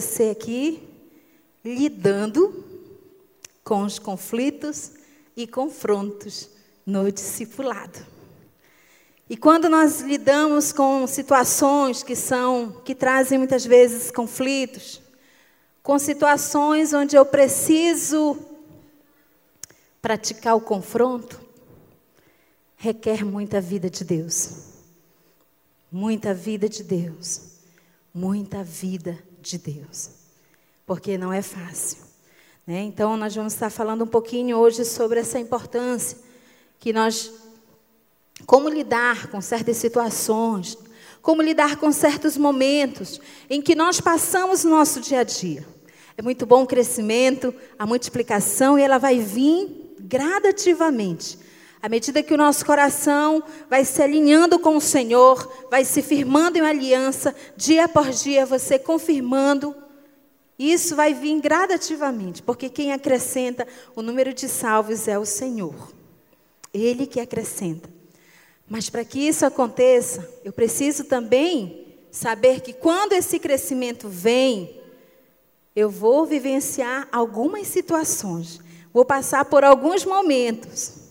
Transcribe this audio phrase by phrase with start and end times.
[0.00, 0.82] você aqui
[1.64, 2.64] lidando
[3.64, 4.92] com os conflitos
[5.36, 6.48] e confrontos
[6.84, 7.98] no discipulado.
[9.28, 15.02] E quando nós lidamos com situações que são que trazem muitas vezes conflitos,
[15.82, 18.38] com situações onde eu preciso
[20.00, 21.40] praticar o confronto,
[22.76, 24.74] requer muita vida de Deus.
[25.90, 27.56] Muita vida de Deus.
[28.14, 29.18] Muita vida
[29.48, 30.10] de Deus.
[30.84, 31.98] Porque não é fácil.
[32.66, 32.82] Né?
[32.82, 36.18] Então, nós vamos estar falando um pouquinho hoje sobre essa importância
[36.78, 37.32] que nós.
[38.44, 40.76] Como lidar com certas situações,
[41.22, 45.66] como lidar com certos momentos em que nós passamos no nosso dia a dia.
[46.18, 51.38] É muito bom o crescimento, a multiplicação, e ela vai vir gradativamente.
[51.82, 56.58] À medida que o nosso coração vai se alinhando com o Senhor, vai se firmando
[56.58, 59.74] em aliança, dia após dia, você confirmando,
[60.58, 65.92] isso vai vir gradativamente, porque quem acrescenta o número de salvos é o Senhor.
[66.72, 67.88] Ele que acrescenta.
[68.68, 74.80] Mas para que isso aconteça, eu preciso também saber que quando esse crescimento vem,
[75.74, 78.60] eu vou vivenciar algumas situações,
[78.92, 81.05] vou passar por alguns momentos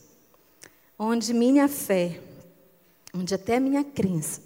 [0.97, 2.19] onde minha fé,
[3.13, 4.41] onde até minha crença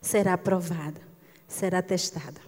[0.00, 1.00] será provada,
[1.46, 2.40] será testada.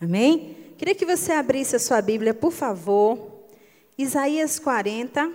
[0.00, 0.74] Amém?
[0.76, 3.44] Queria que você abrisse a sua Bíblia, por favor.
[3.98, 5.30] Isaías 40.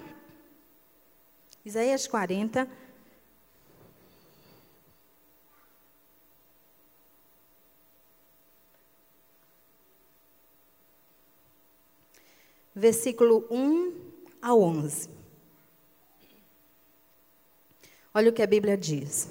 [1.63, 2.67] Isaías 40.
[12.75, 13.93] Versículo 1
[14.41, 15.14] ao 11.
[18.17, 19.27] Olha o que a Bíblia diz.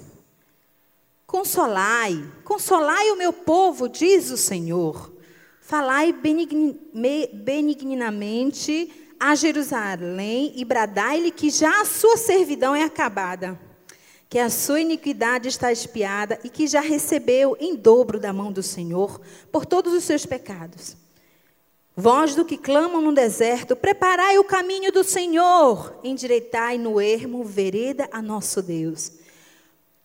[1.25, 5.11] Consolai, consolai o meu povo, diz o Senhor.
[5.59, 6.13] Falai
[7.33, 13.59] benignamente a Jerusalém e bradai-lhe que já a sua servidão é acabada,
[14.29, 18.61] que a sua iniquidade está espiada e que já recebeu em dobro da mão do
[18.61, 19.19] Senhor
[19.51, 20.95] por todos os seus pecados.
[21.97, 28.09] Vós do que clamam no deserto, preparai o caminho do Senhor, endireitai no ermo vereda
[28.11, 29.13] a nosso Deus.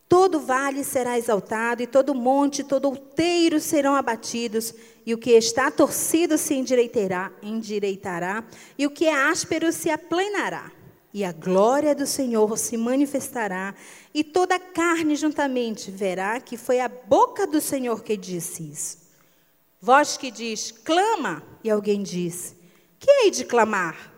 [0.08, 4.72] Todo vale será exaltado, e todo monte, todo outeiro serão abatidos,
[5.04, 8.44] e o que está torcido se endireitará, endireitará,
[8.78, 10.70] e o que é áspero se aplanará.
[11.12, 13.74] E a glória do Senhor se manifestará,
[14.14, 18.99] e toda a carne juntamente verá que foi a boca do Senhor que disse isso.
[19.82, 22.54] Voz que diz, clama, e alguém diz,
[22.98, 24.12] que hei de clamar?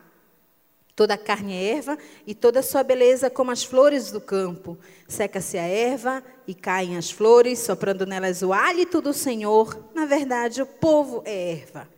[0.96, 1.96] Toda a carne é erva
[2.26, 4.76] e toda a sua beleza como as flores do campo.
[5.06, 9.88] Seca-se a erva e caem as flores, soprando nelas o hálito do Senhor.
[9.94, 11.88] Na verdade, o povo é erva.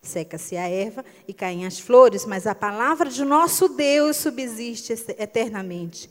[0.00, 6.10] Seca-se a erva e caem as flores, mas a palavra de nosso Deus subsiste eternamente.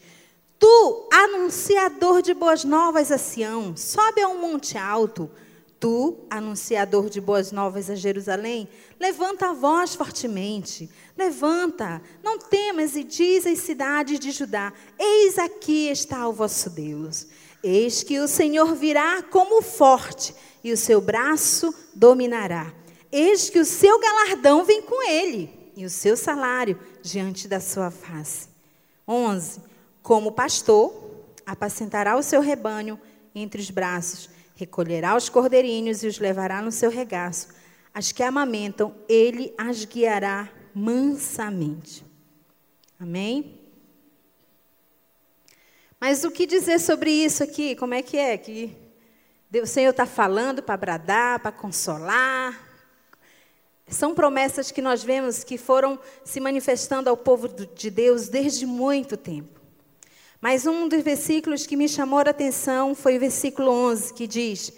[0.60, 5.30] Tu, anunciador de boas novas a Sião, sobe a um monte alto
[5.80, 8.68] Tu, anunciador de boas novas a Jerusalém,
[9.00, 10.90] levanta a voz fortemente.
[11.18, 17.28] Levanta, não temas e diz às cidades de Judá: Eis aqui está o vosso Deus.
[17.64, 22.74] Eis que o Senhor virá como forte e o seu braço dominará.
[23.10, 27.90] Eis que o seu galardão vem com ele e o seu salário diante da sua
[27.90, 28.50] face.
[29.08, 29.62] 11.
[30.04, 30.94] Como pastor,
[31.46, 33.00] apacentará o seu rebanho
[33.34, 34.30] entre os braços
[34.60, 37.48] Recolherá os cordeirinhos e os levará no seu regaço.
[37.94, 42.06] As que amamentam, ele as guiará mansamente.
[43.00, 43.58] Amém?
[45.98, 47.74] Mas o que dizer sobre isso aqui?
[47.74, 48.38] Como é que é?
[48.38, 48.78] Que
[49.54, 52.68] o Senhor está falando para bradar, para consolar.
[53.88, 59.16] São promessas que nós vemos que foram se manifestando ao povo de Deus desde muito
[59.16, 59.59] tempo.
[60.42, 64.72] Mas um dos versículos que me chamou a atenção foi o versículo 11, que diz: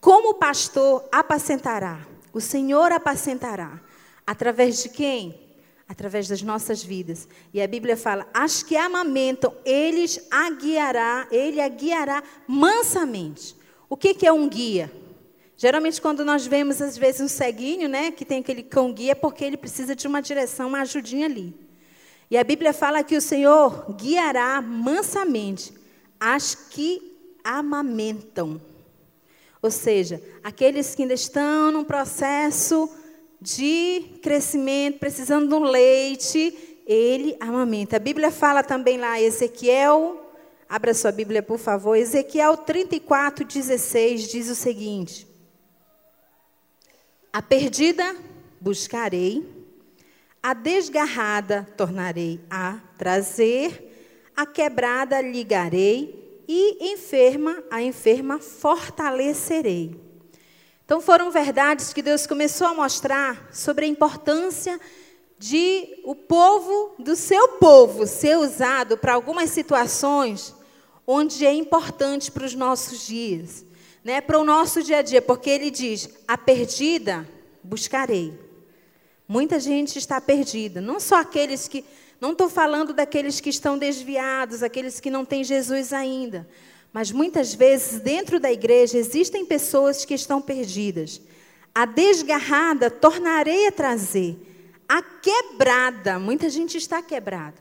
[0.00, 2.06] Como o pastor apacentará?
[2.32, 3.80] O Senhor apacentará.
[4.24, 5.40] Através de quem?
[5.88, 7.26] Através das nossas vidas.
[7.52, 13.56] E a Bíblia fala: As que amamentam, eles a guiará, ele a guiará mansamente.
[13.88, 14.92] O que, que é um guia?
[15.56, 19.14] Geralmente, quando nós vemos, às vezes, um ceguinho, né, que tem aquele cão guia, é
[19.16, 21.67] porque ele precisa de uma direção, uma ajudinha ali.
[22.30, 25.72] E a Bíblia fala que o Senhor guiará mansamente
[26.20, 28.60] as que amamentam.
[29.62, 32.90] Ou seja, aqueles que ainda estão num processo
[33.40, 37.96] de crescimento, precisando de um leite, ele amamenta.
[37.96, 40.20] A Bíblia fala também lá, Ezequiel,
[40.68, 45.26] abra sua Bíblia, por favor, Ezequiel 34, 16 diz o seguinte:
[47.32, 48.14] A perdida
[48.60, 49.57] buscarei,
[50.42, 60.00] a desgarrada tornarei a trazer, a quebrada ligarei e enferma, a enferma fortalecerei.
[60.84, 64.80] Então foram verdades que Deus começou a mostrar sobre a importância
[65.38, 70.54] de o povo, do seu povo, ser usado para algumas situações
[71.06, 73.64] onde é importante para os nossos dias,
[74.02, 74.20] né?
[74.20, 77.28] para o nosso dia a dia, porque ele diz: a perdida
[77.62, 78.47] buscarei.
[79.28, 81.84] Muita gente está perdida, não só aqueles que.
[82.18, 86.48] Não estou falando daqueles que estão desviados, aqueles que não têm Jesus ainda,
[86.92, 91.20] mas muitas vezes, dentro da igreja, existem pessoas que estão perdidas.
[91.72, 94.36] A desgarrada tornarei a trazer.
[94.88, 97.58] A quebrada, muita gente está quebrada.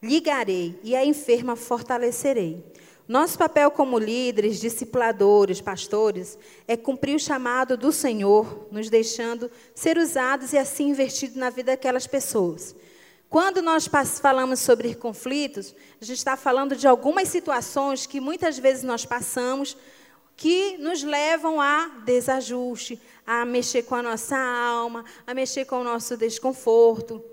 [0.00, 2.62] Ligarei e a enferma fortalecerei.
[3.08, 6.38] Nosso papel como líderes, discipuladores, pastores,
[6.68, 11.72] é cumprir o chamado do Senhor, nos deixando ser usados e assim investido na vida
[11.72, 12.76] daquelas pessoas.
[13.30, 13.88] Quando nós
[14.20, 19.74] falamos sobre conflitos, a gente está falando de algumas situações que muitas vezes nós passamos
[20.36, 25.84] que nos levam a desajuste, a mexer com a nossa alma, a mexer com o
[25.84, 27.24] nosso desconforto.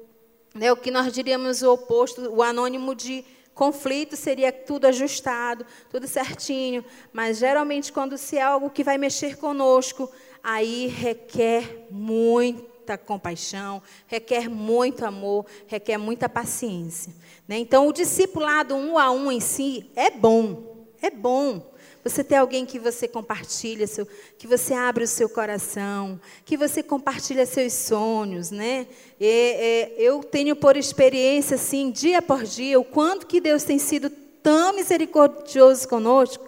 [0.53, 0.71] Né?
[0.71, 3.23] O que nós diríamos o oposto, o anônimo de
[3.55, 9.37] conflito seria tudo ajustado, tudo certinho, mas geralmente quando se é algo que vai mexer
[9.37, 10.11] conosco,
[10.43, 17.11] aí requer muita compaixão, requer muito amor, requer muita paciência.
[17.47, 17.57] Né?
[17.57, 21.73] Então, o discipulado um a um em si é bom, é bom.
[22.05, 24.07] Você ter alguém que você compartilha, seu,
[24.37, 28.85] que você abre o seu coração, que você compartilha seus sonhos, né?
[29.19, 33.79] E, é, eu tenho por experiência, assim, dia por dia, o quanto que Deus tem
[33.79, 34.11] sido
[34.43, 36.47] tão misericordioso conosco,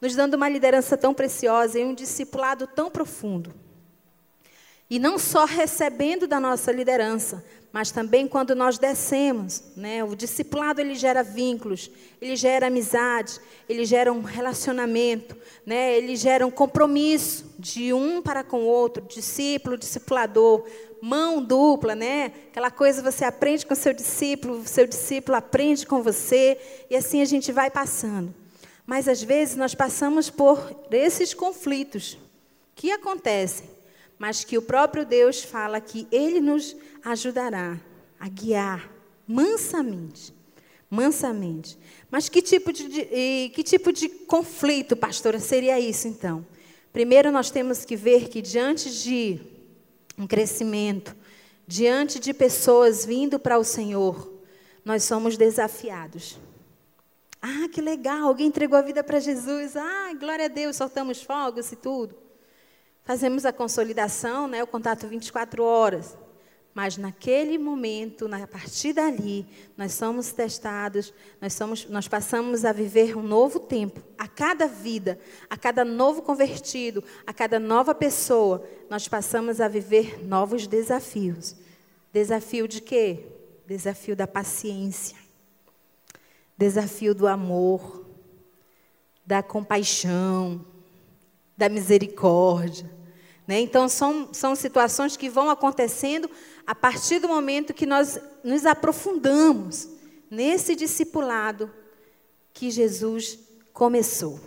[0.00, 3.54] nos dando uma liderança tão preciosa e um discipulado tão profundo.
[4.90, 7.44] E não só recebendo da nossa liderança,
[7.76, 10.02] mas também quando nós descemos, né?
[10.02, 11.90] O discipulado ele gera vínculos,
[12.22, 13.38] ele gera amizade,
[13.68, 15.36] ele gera um relacionamento,
[15.66, 15.94] né?
[15.94, 20.64] Ele gera um compromisso de um para com o outro, discípulo, discipulador,
[21.02, 22.32] mão dupla, né?
[22.48, 26.58] Aquela coisa você aprende com seu discípulo, seu discípulo aprende com você
[26.88, 28.34] e assim a gente vai passando.
[28.86, 32.16] Mas às vezes nós passamos por esses conflitos
[32.74, 33.75] que acontecem
[34.18, 37.80] mas que o próprio Deus fala que Ele nos ajudará
[38.18, 38.90] a guiar
[39.26, 40.34] mansamente.
[40.88, 41.78] Mansamente.
[42.10, 42.88] Mas que tipo de,
[43.54, 46.46] que tipo de conflito, pastora, seria isso então?
[46.92, 49.40] Primeiro, nós temos que ver que diante de
[50.16, 51.14] um crescimento,
[51.66, 54.32] diante de pessoas vindo para o Senhor,
[54.84, 56.38] nós somos desafiados.
[57.42, 59.76] Ah, que legal, alguém entregou a vida para Jesus.
[59.76, 62.16] Ah, glória a Deus, soltamos fogos e tudo.
[63.06, 66.18] Fazemos a consolidação, né, o contato 24 horas.
[66.74, 73.16] Mas naquele momento, a partir dali, nós somos testados, nós, somos, nós passamos a viver
[73.16, 74.02] um novo tempo.
[74.18, 80.26] A cada vida, a cada novo convertido, a cada nova pessoa, nós passamos a viver
[80.26, 81.54] novos desafios.
[82.12, 83.24] Desafio de quê?
[83.66, 85.16] Desafio da paciência.
[86.58, 88.04] Desafio do amor,
[89.24, 90.62] da compaixão,
[91.56, 92.95] da misericórdia.
[93.46, 93.60] Né?
[93.60, 96.28] Então, são, são situações que vão acontecendo
[96.66, 99.88] a partir do momento que nós nos aprofundamos
[100.28, 101.70] nesse discipulado
[102.52, 103.38] que Jesus
[103.72, 104.40] começou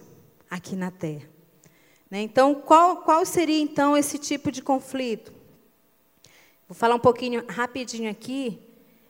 [0.50, 1.30] aqui na terra.
[2.12, 2.22] Né?
[2.22, 5.32] Então, qual, qual seria então esse tipo de conflito?
[6.68, 8.60] Vou falar um pouquinho rapidinho aqui.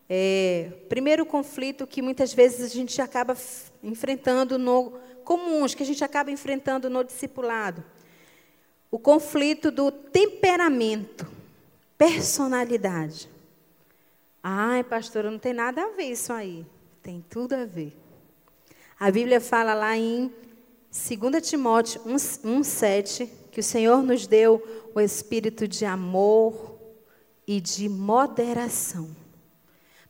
[0.08, 3.36] É, primeiro conflito que muitas vezes a gente acaba
[3.82, 4.94] enfrentando no
[5.24, 7.84] comuns, que a gente acaba enfrentando no discipulado
[8.92, 11.28] o conflito do temperamento,
[11.98, 13.30] personalidade.
[14.42, 16.66] Ai, pastora, não tem nada a ver isso aí.
[17.04, 17.96] Tem tudo a ver.
[19.00, 20.32] A Bíblia fala lá em
[20.92, 26.78] 2 Timóteo 1,7 que o Senhor nos deu o espírito de amor
[27.48, 29.10] e de moderação.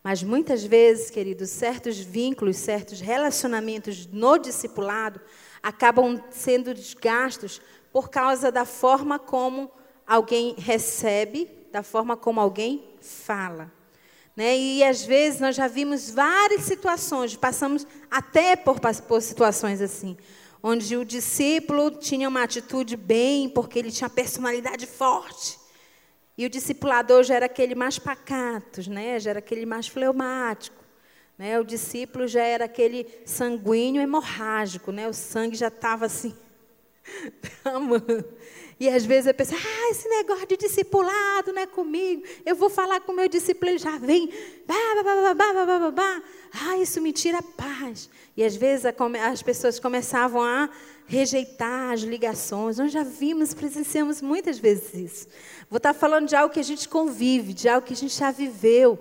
[0.03, 5.19] Mas muitas vezes, queridos, certos vínculos, certos relacionamentos no discipulado
[5.62, 9.72] acabam sendo desgastos por causa da forma como
[10.05, 13.72] alguém recebe, da forma como alguém fala.
[14.36, 14.58] Né?
[14.58, 20.17] E às vezes nós já vimos várias situações, passamos até por, por situações assim,
[20.62, 25.60] onde o discípulo tinha uma atitude bem, porque ele tinha personalidade forte.
[26.38, 29.19] E o discipulador já era aquele mais pacato, né?
[29.19, 30.77] já era aquele mais fleumático.
[31.38, 31.60] Né?
[31.60, 35.08] O discípulo já era aquele sanguíneo hemorrágico, né?
[35.08, 36.34] o sangue já estava assim
[38.80, 42.24] E às vezes a pessoa, ah, esse negócio de discipulado não é comigo.
[42.46, 44.30] Eu vou falar com o meu discípulo, ele já vem.
[44.66, 44.74] Bah,
[45.04, 46.24] bah, bah, bah, bah, bah,
[46.54, 48.10] Ah, isso me tira paz.
[48.38, 48.86] E às vezes
[49.22, 50.70] as pessoas começavam a
[51.06, 52.78] rejeitar as ligações.
[52.78, 55.28] Nós já vimos, presenciamos muitas vezes isso.
[55.70, 58.32] Vou estar falando de algo que a gente convive, de algo que a gente já
[58.32, 58.98] viveu,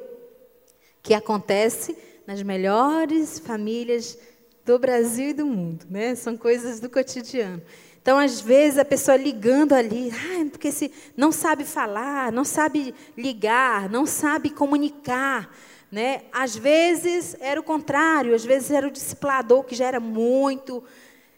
[1.05, 1.97] que acontece
[2.27, 4.19] nas melhores famílias
[4.65, 6.17] do Brasil e do mundo, né?
[6.17, 7.63] São coisas do cotidiano.
[8.09, 12.95] Então, às vezes, a pessoa ligando ali, ah, porque se não sabe falar, não sabe
[13.15, 15.55] ligar, não sabe comunicar.
[15.93, 16.23] Né?
[16.33, 20.83] Às vezes era o contrário, às vezes era o discipulador que já era muito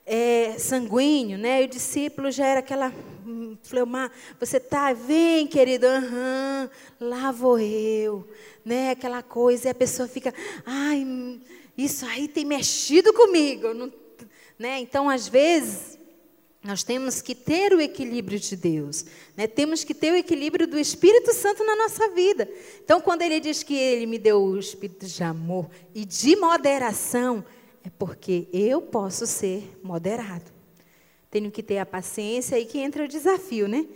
[0.06, 1.60] é, sanguíneo, né?
[1.60, 2.94] E o discípulo já era aquela
[3.26, 4.08] hum, fleumar.
[4.38, 8.24] Você tá, vem, querido, aham, lá vou eu,
[8.64, 8.92] né?
[8.92, 10.32] Aquela coisa, e a pessoa fica,
[10.64, 11.04] ai,
[11.76, 13.92] isso aí tem mexido comigo, não,
[14.56, 14.78] né?
[14.78, 15.98] Então, às vezes
[16.62, 19.46] nós temos que ter o equilíbrio de Deus, né?
[19.46, 22.46] temos que ter o equilíbrio do Espírito Santo na nossa vida.
[22.84, 27.42] Então, quando ele diz que ele me deu o espírito de amor e de moderação,
[27.82, 30.52] é porque eu posso ser moderado.
[31.30, 33.86] Tenho que ter a paciência, aí que entra o desafio, né?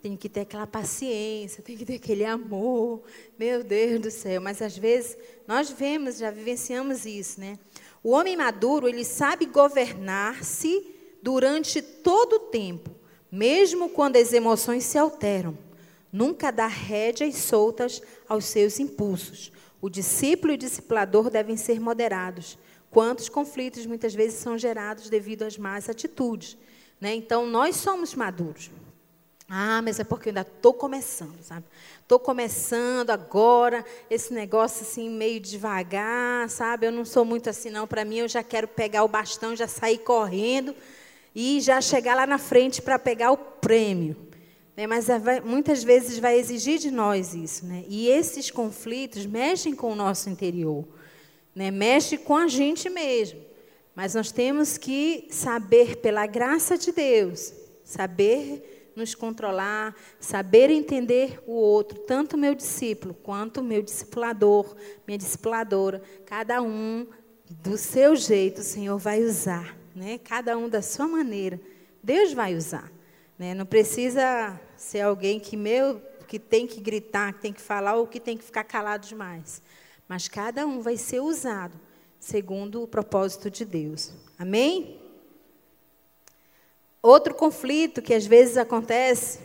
[0.00, 3.02] Tenho que ter aquela paciência, tenho que ter aquele amor.
[3.38, 7.58] Meu Deus do céu, mas às vezes nós vemos, já vivenciamos isso, né?
[8.02, 12.90] O homem maduro, ele sabe governar-se durante todo o tempo,
[13.30, 15.56] mesmo quando as emoções se alteram.
[16.12, 19.52] Nunca dá rédeas soltas aos seus impulsos.
[19.80, 22.58] O discípulo e o discipulador devem ser moderados.
[22.90, 26.56] Quantos conflitos muitas vezes são gerados devido às más atitudes.
[27.00, 27.14] Né?
[27.14, 28.70] Então, nós somos maduros.
[29.48, 31.66] Ah, mas é porque eu ainda estou começando, sabe?
[32.02, 36.86] Estou começando agora, esse negócio assim, meio devagar, sabe?
[36.86, 37.86] Eu não sou muito assim, não.
[37.86, 40.74] Para mim, eu já quero pegar o bastão, já sair correndo
[41.38, 44.16] e já chegar lá na frente para pegar o prêmio.
[44.74, 44.86] Né?
[44.86, 47.66] Mas é, muitas vezes vai exigir de nós isso.
[47.66, 47.84] Né?
[47.86, 50.88] E esses conflitos mexem com o nosso interior,
[51.54, 51.70] né?
[51.70, 53.38] mexe com a gente mesmo.
[53.94, 57.52] Mas nós temos que saber, pela graça de Deus,
[57.84, 64.74] saber nos controlar, saber entender o outro, tanto meu discípulo quanto meu discipulador,
[65.06, 66.00] minha discipuladora.
[66.24, 67.06] Cada um
[67.50, 70.18] do seu jeito, o Senhor vai usar né?
[70.18, 71.58] Cada um da sua maneira.
[72.02, 72.92] Deus vai usar,
[73.38, 73.54] né?
[73.54, 78.06] Não precisa ser alguém que meu que tem que gritar, que tem que falar ou
[78.06, 79.62] que tem que ficar calado demais.
[80.08, 81.78] Mas cada um vai ser usado
[82.18, 84.12] segundo o propósito de Deus.
[84.38, 85.00] Amém?
[87.00, 89.38] Outro conflito que às vezes acontece,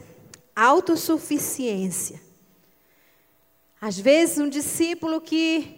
[0.56, 2.20] autossuficiência.
[3.80, 5.78] Às vezes um discípulo que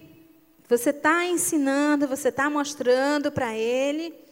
[0.69, 4.22] você está ensinando, você está mostrando para ele,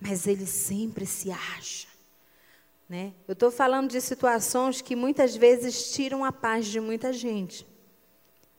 [0.00, 1.88] mas ele sempre se acha.
[2.88, 3.12] Né?
[3.26, 7.66] Eu estou falando de situações que muitas vezes tiram a paz de muita gente.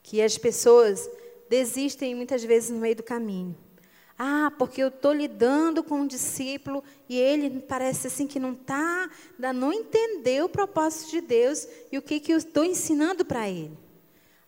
[0.04, 1.10] Que as pessoas
[1.50, 3.56] desistem muitas vezes no meio do caminho.
[4.20, 9.10] Ah, porque eu estou lidando com um discípulo e ele parece assim que não está,
[9.54, 13.78] não entendeu o propósito de Deus e o que, que eu estou ensinando para ele.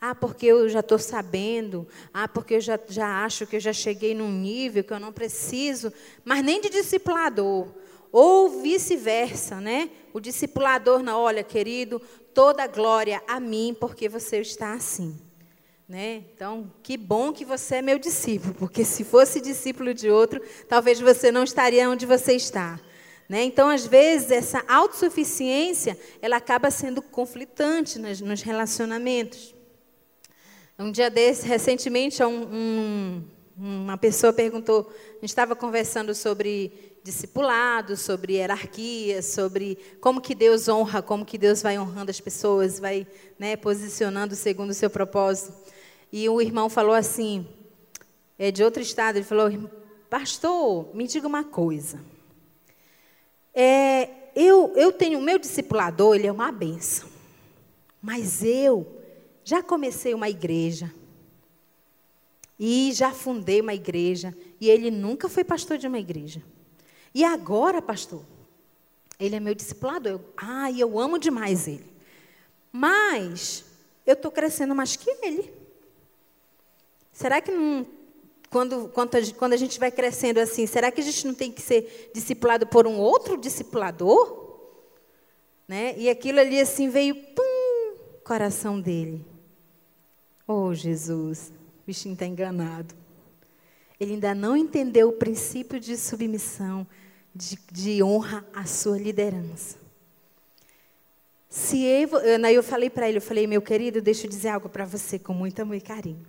[0.02, 1.88] Ah, porque eu já estou sabendo.
[2.14, 5.12] Ah, porque eu já, já acho que eu já cheguei num nível que eu não
[5.12, 5.92] preciso,
[6.24, 7.68] mas nem de discipulador.
[8.12, 9.90] Ou vice-versa, né?
[10.14, 12.02] O discipulador, não, olha, querido,
[12.34, 15.20] toda glória a mim, porque você está assim.
[15.88, 16.24] Né?
[16.34, 21.00] Então, que bom que você é meu discípulo, porque se fosse discípulo de outro, talvez
[21.00, 22.80] você não estaria onde você está.
[23.28, 23.44] Né?
[23.44, 29.59] Então, às vezes, essa autossuficiência, ela acaba sendo conflitante nos relacionamentos.
[30.82, 33.24] Um dia desse, recentemente, um, um,
[33.58, 36.72] uma pessoa perguntou, a gente estava conversando sobre
[37.04, 42.80] discipulado, sobre hierarquia, sobre como que Deus honra, como que Deus vai honrando as pessoas,
[42.80, 43.06] vai
[43.38, 45.54] né, posicionando segundo o seu propósito.
[46.14, 47.46] E o irmão falou assim,
[48.38, 49.52] é de outro estado, ele falou,
[50.10, 52.00] pastor, me diga uma coisa.
[53.54, 57.10] É, eu, eu tenho, o meu discipulador, ele é uma benção.
[58.02, 58.99] Mas eu
[59.50, 60.94] já comecei uma igreja.
[62.60, 64.38] E já fundei uma igreja.
[64.62, 66.44] E ele nunca foi pastor de uma igreja.
[67.16, 68.24] E agora, pastor,
[69.20, 70.08] ele é meu discipulado.
[70.08, 71.92] Eu, ah, eu amo demais ele.
[72.72, 73.66] Mas
[74.06, 75.52] eu estou crescendo mais que ele.
[77.12, 77.88] Será que não,
[78.52, 81.52] quando, quando, a, quando a gente vai crescendo assim, será que a gente não tem
[81.52, 84.60] que ser discipulado por um outro discipulador?
[85.68, 85.96] Né?
[85.98, 89.26] E aquilo ali assim veio, pum, coração dele.
[90.52, 91.54] Oh, Jesus,
[91.84, 92.96] o bichinho está enganado.
[94.00, 96.88] Ele ainda não entendeu o princípio de submissão,
[97.36, 99.78] de, de honra à sua liderança.
[101.48, 102.10] Se eu,
[102.44, 105.20] aí eu falei para ele, eu falei, meu querido, deixa eu dizer algo para você
[105.20, 106.26] com muito amor e carinho.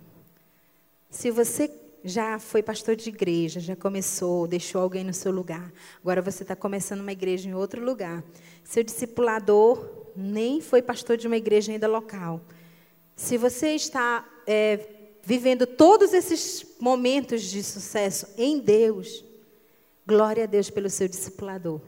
[1.09, 1.71] Se você
[2.03, 6.55] já foi pastor de igreja, já começou, deixou alguém no seu lugar, agora você está
[6.55, 8.23] começando uma igreja em outro lugar.
[8.63, 12.39] Seu discipulador nem foi pastor de uma igreja ainda local.
[13.21, 14.79] Se você está é,
[15.21, 19.23] vivendo todos esses momentos de sucesso em Deus,
[20.07, 21.79] glória a Deus pelo seu discipulador.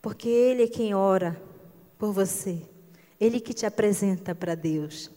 [0.00, 1.40] Porque Ele é quem ora
[1.98, 2.62] por você.
[3.20, 5.10] Ele que te apresenta para Deus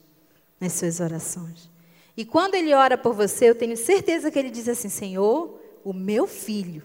[0.60, 1.70] nas suas orações.
[2.17, 5.94] E quando Ele ora por você, eu tenho certeza que Ele diz assim: Senhor, o
[5.94, 6.84] meu filho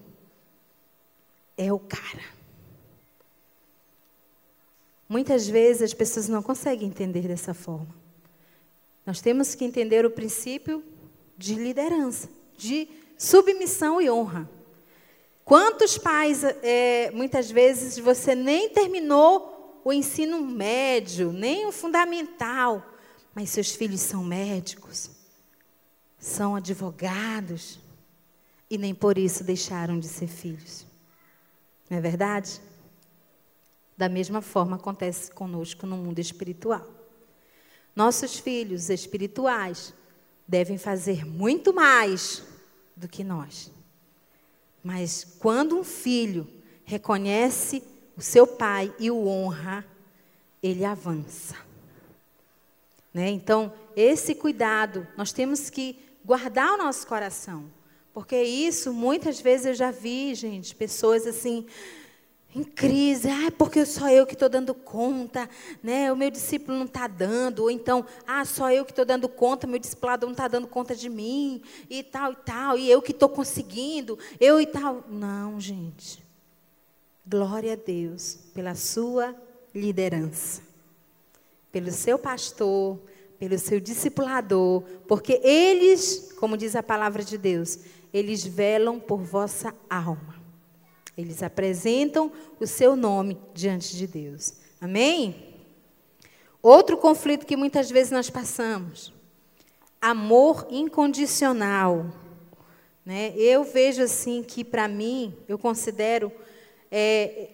[1.59, 2.23] é o cara.
[5.11, 7.93] Muitas vezes as pessoas não conseguem entender dessa forma.
[9.05, 10.85] Nós temos que entender o princípio
[11.37, 12.89] de liderança, de
[13.19, 14.49] submissão e honra.
[15.45, 22.95] Quantos pais, é, muitas vezes, você nem terminou o ensino médio, nem o fundamental,
[23.35, 25.11] mas seus filhos são médicos,
[26.21, 27.81] são advogados,
[28.71, 30.87] e nem por isso deixaram de ser filhos.
[31.91, 32.61] Não é verdade?
[34.01, 36.89] Da mesma forma acontece conosco no mundo espiritual.
[37.95, 39.93] Nossos filhos espirituais
[40.49, 42.43] devem fazer muito mais
[42.97, 43.71] do que nós.
[44.83, 46.49] Mas quando um filho
[46.83, 47.83] reconhece
[48.17, 49.85] o seu pai e o honra,
[50.63, 51.57] ele avança.
[53.13, 53.29] Né?
[53.29, 57.71] Então, esse cuidado, nós temos que guardar o nosso coração.
[58.15, 61.67] Porque isso, muitas vezes eu já vi, gente, pessoas assim,
[62.55, 65.49] em crise, ah, porque só eu que estou dando conta,
[65.83, 66.13] né?
[66.13, 69.67] o meu discípulo não está dando, ou então, ah, só eu que estou dando conta,
[69.67, 73.13] meu discipulado não está dando conta de mim, e tal, e tal, e eu que
[73.13, 75.05] estou conseguindo, eu e tal.
[75.09, 76.25] Não, gente.
[77.25, 79.37] Glória a Deus pela sua
[79.73, 80.63] liderança,
[81.71, 82.99] pelo seu pastor,
[83.39, 87.79] pelo seu discipulador, porque eles, como diz a palavra de Deus,
[88.13, 90.40] eles velam por vossa alma.
[91.21, 94.55] Eles apresentam o seu nome diante de Deus.
[94.81, 95.51] Amém?
[96.63, 99.13] Outro conflito que muitas vezes nós passamos:
[100.01, 102.07] amor incondicional.
[103.05, 103.33] Né?
[103.37, 106.31] Eu vejo assim que, para mim, eu considero
[106.91, 107.49] é,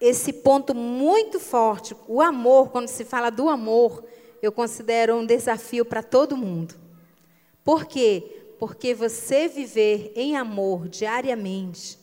[0.00, 1.96] esse ponto muito forte.
[2.08, 4.04] O amor, quando se fala do amor,
[4.40, 6.74] eu considero um desafio para todo mundo.
[7.64, 8.54] Por quê?
[8.58, 11.98] Porque você viver em amor diariamente,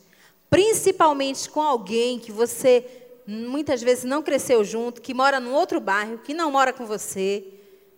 [0.50, 2.84] principalmente com alguém que você
[3.26, 7.46] muitas vezes não cresceu junto, que mora num outro bairro, que não mora com você,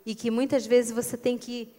[0.05, 1.73] e que muitas vezes você tem que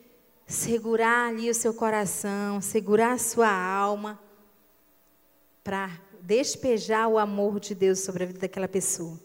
[0.48, 4.20] segurar ali o seu coração, segurar a sua alma,
[5.64, 9.20] para despejar o amor de Deus sobre a vida daquela pessoa.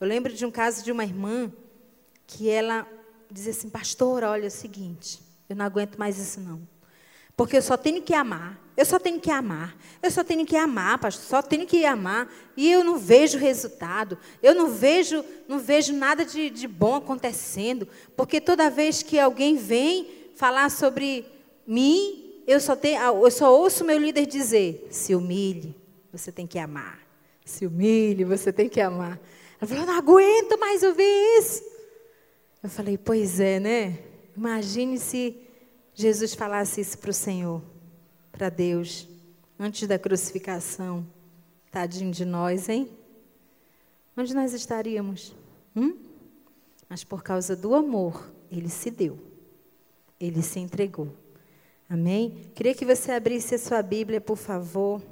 [0.00, 1.52] Eu lembro de um caso de uma irmã
[2.26, 2.88] que ela
[3.30, 6.66] dizia assim: Pastor, olha é o seguinte, eu não aguento mais isso não.
[7.36, 8.58] Porque eu só tenho que amar.
[8.80, 9.76] Eu só tenho que amar.
[10.02, 11.22] Eu só tenho que amar, pastor.
[11.22, 12.32] Só tenho que amar.
[12.56, 14.16] E eu não vejo resultado.
[14.42, 17.86] Eu não vejo, não vejo nada de, de bom acontecendo.
[18.16, 21.26] Porque toda vez que alguém vem falar sobre
[21.66, 25.76] mim, eu só, tenho, eu só ouço meu líder dizer: se humilhe,
[26.10, 27.00] você tem que amar.
[27.44, 29.20] Se humilhe, você tem que amar.
[29.60, 31.62] Ela falou: não aguento mais ouvir isso.
[32.62, 33.98] Eu falei: pois é, né?
[34.34, 35.36] Imagine se
[35.92, 37.60] Jesus falasse isso para o Senhor,
[38.40, 39.06] para Deus,
[39.58, 41.06] antes da crucificação,
[41.70, 42.88] tadinho de nós, hein?
[44.16, 45.36] Onde nós estaríamos?
[45.76, 45.98] Hum?
[46.88, 49.18] Mas por causa do amor, ele se deu,
[50.18, 51.14] ele se entregou.
[51.86, 52.50] Amém?
[52.54, 55.02] Queria que você abrisse a sua Bíblia, por favor,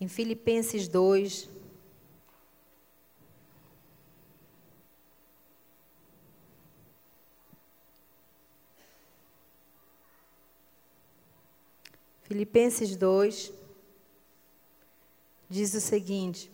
[0.00, 1.48] em Filipenses 2.
[12.32, 13.52] Filipenses 2
[15.50, 16.50] diz o seguinte: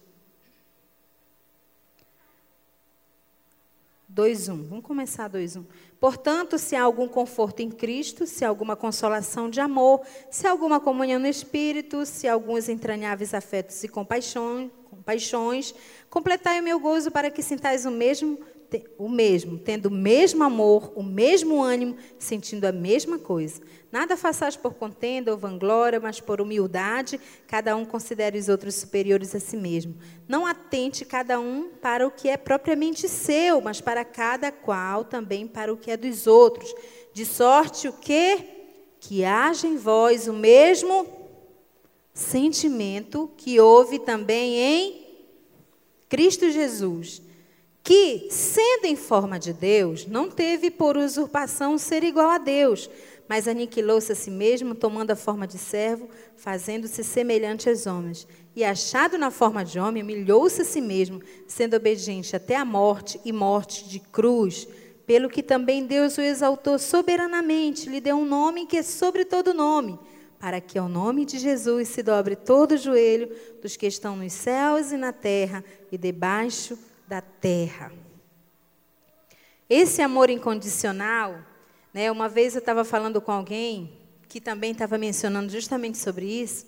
[4.13, 4.65] 2:1.
[4.65, 5.65] Vamos começar 2:1.
[6.01, 10.51] Portanto, se há algum conforto em Cristo, se há alguma consolação de amor, se há
[10.51, 15.73] alguma comunhão no espírito, se há alguns entranháveis afetos e compaixões, compaixões,
[16.11, 18.37] completai o meu gozo para que sintais o mesmo
[18.99, 23.61] o mesmo, tendo o mesmo amor, o mesmo ânimo, sentindo a mesma coisa.
[23.91, 29.35] Nada façais por contenda ou vanglória, mas por humildade, cada um considere os outros superiores
[29.35, 29.97] a si mesmo.
[30.29, 35.47] Não atente cada um para o que é propriamente seu, mas para cada qual também
[35.47, 36.75] para o que é dos outros.
[37.15, 38.45] De sorte o que?
[39.01, 41.07] Que haja em vós o mesmo
[42.13, 45.07] sentimento que houve também em
[46.09, 47.23] Cristo Jesus
[47.89, 52.91] que, sendo em forma de Deus, não teve por usurpação ser igual a Deus,
[53.27, 58.29] mas aniquilou-se a si mesmo, tomando a forma de servo, fazendo-se semelhante aos homens.
[58.55, 63.19] E achado na forma de homem, humilhou-se a si mesmo, sendo obediente até a morte
[63.25, 64.69] e morte de cruz.
[65.07, 69.55] Pelo que também Deus o exaltou soberanamente, lhe deu um nome que é sobre todo
[69.55, 69.99] nome,
[70.39, 74.35] para que ao nome de Jesus se dobre todo o joelho dos que estão nos
[74.35, 76.77] céus e na terra e debaixo
[77.09, 77.91] da terra.
[79.69, 81.43] Esse amor incondicional
[81.93, 86.67] né, uma vez eu estava falando com alguém que também estava mencionando justamente sobre isso.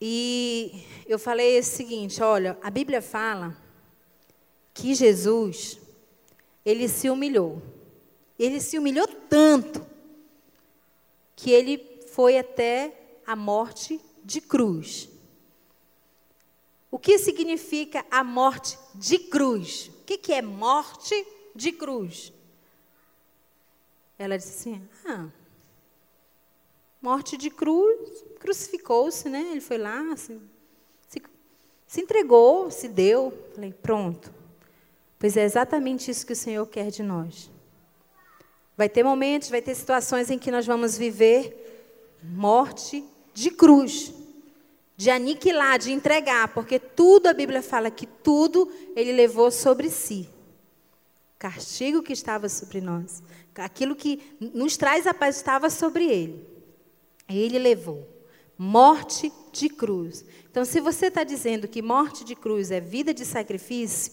[0.00, 3.56] E eu falei o seguinte: olha, a Bíblia fala
[4.72, 5.78] que Jesus,
[6.64, 7.62] ele se humilhou.
[8.38, 9.86] Ele se humilhou tanto
[11.36, 11.78] que ele
[12.12, 15.08] foi até a morte de cruz.
[16.90, 19.88] O que significa a morte de cruz?
[19.88, 21.14] O que, que é morte
[21.54, 22.32] de cruz?
[24.18, 25.28] Ela disse assim: Ah,
[27.00, 29.50] morte de cruz, crucificou-se, né?
[29.50, 30.40] Ele foi lá, se,
[31.08, 31.22] se,
[31.86, 33.32] se entregou, se deu.
[33.54, 34.32] Falei: Pronto.
[35.18, 37.50] Pois é exatamente isso que o Senhor quer de nós.
[38.76, 44.12] Vai ter momentos, vai ter situações em que nós vamos viver morte de cruz,
[44.96, 50.28] de aniquilar, de entregar, porque tudo a Bíblia fala que tudo ele levou sobre si.
[51.34, 53.22] O castigo que estava sobre nós.
[53.56, 56.46] Aquilo que nos traz a paz estava sobre ele.
[57.28, 58.08] Ele levou.
[58.56, 60.24] Morte de cruz.
[60.50, 64.12] Então, se você está dizendo que morte de cruz é vida de sacrifício,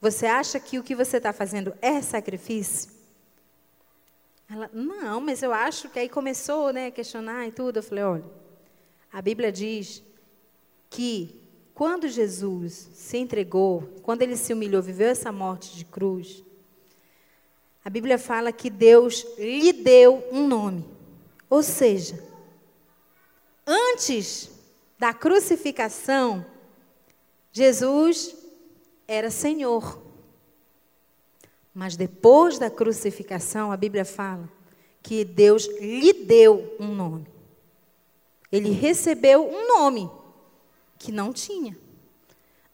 [0.00, 2.90] você acha que o que você está fazendo é sacrifício?
[4.50, 7.78] Ela, não, mas eu acho que aí começou né, a questionar e tudo.
[7.78, 8.24] Eu falei, olha,
[9.12, 10.02] a Bíblia diz
[10.90, 11.34] que
[11.74, 16.42] quando Jesus se entregou, quando ele se humilhou, viveu essa morte de cruz,
[17.84, 20.84] a Bíblia fala que Deus lhe deu um nome.
[21.48, 22.22] Ou seja,
[23.66, 24.50] antes
[24.98, 26.44] da crucificação,
[27.52, 28.36] Jesus
[29.06, 30.02] era Senhor.
[31.72, 34.50] Mas depois da crucificação, a Bíblia fala
[35.02, 37.37] que Deus lhe deu um nome.
[38.50, 40.10] Ele recebeu um nome
[40.98, 41.76] que não tinha.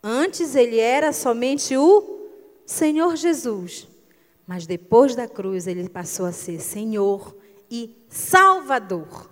[0.02, 2.28] Antes ele era somente o
[2.66, 3.88] Senhor Jesus.
[4.46, 7.34] Mas depois da cruz, ele passou a ser Senhor
[7.70, 9.30] e Salvador.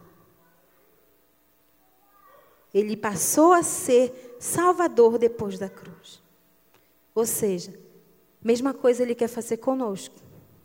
[2.72, 6.22] Ele passou a ser Salvador depois da cruz.
[7.14, 7.78] Ou seja,
[8.42, 10.16] mesma coisa ele quer fazer conosco.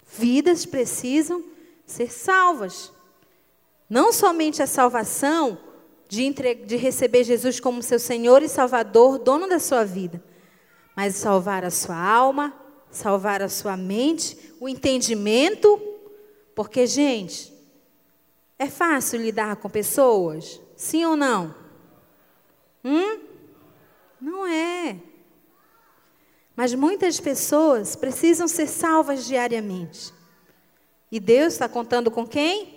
[0.06, 1.44] Vidas precisam
[1.86, 2.94] ser salvas.
[3.90, 5.58] Não somente a salvação
[6.08, 6.56] de, entre...
[6.56, 10.24] de receber Jesus como seu Senhor e Salvador, dono da sua vida,
[10.96, 12.54] mas salvar a sua alma,
[12.90, 15.80] salvar a sua mente, o entendimento,
[16.56, 17.54] porque, gente,
[18.58, 20.60] é fácil lidar com pessoas?
[20.76, 21.54] Sim ou não?
[22.84, 23.20] Hum?
[24.20, 24.98] Não é.
[26.56, 30.12] Mas muitas pessoas precisam ser salvas diariamente.
[31.12, 32.76] E Deus está contando com quem?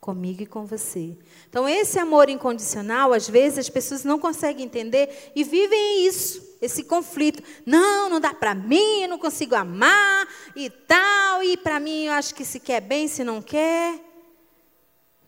[0.00, 1.16] Comigo e com você.
[1.54, 6.82] Então, esse amor incondicional, às vezes, as pessoas não conseguem entender e vivem isso esse
[6.82, 7.44] conflito.
[7.64, 12.12] Não, não dá para mim, eu não consigo amar e tal, e para mim eu
[12.14, 14.00] acho que se quer bem, se não quer,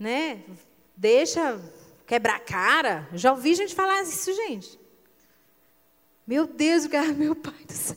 [0.01, 0.43] né?
[0.97, 1.61] Deixa
[2.05, 3.09] quebrar a cara.
[3.13, 4.77] Já ouvi gente falar isso, gente.
[6.27, 7.97] Meu Deus, cara, meu pai do céu.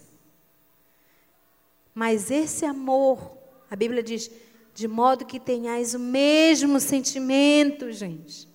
[1.96, 3.36] Mas esse amor,
[3.72, 4.30] a Bíblia diz,
[4.80, 8.50] de modo que tenhais o mesmo sentimento, gente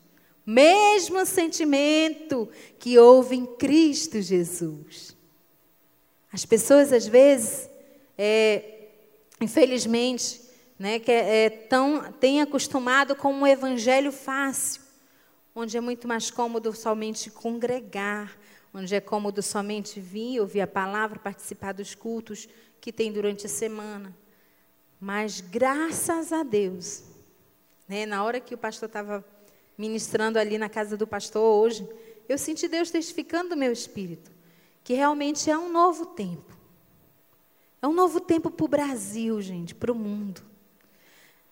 [0.46, 5.16] mesmo sentimento que houve em Cristo Jesus.
[6.30, 7.70] As pessoas, às vezes,
[8.18, 8.88] é,
[9.40, 10.42] infelizmente,
[10.78, 14.82] né, que é, é tão, têm acostumado com um evangelho fácil,
[15.54, 18.36] onde é muito mais cômodo somente congregar,
[18.72, 22.48] onde é cômodo somente vir, ouvir a palavra, participar dos cultos
[22.80, 24.14] que tem durante a semana.
[25.04, 27.02] Mas graças a Deus,
[27.86, 29.22] né, na hora que o pastor estava
[29.76, 31.86] ministrando ali na casa do pastor hoje,
[32.26, 34.32] eu senti Deus testificando no meu espírito
[34.82, 36.56] que realmente é um novo tempo.
[37.82, 40.40] É um novo tempo para o Brasil, gente, para o mundo.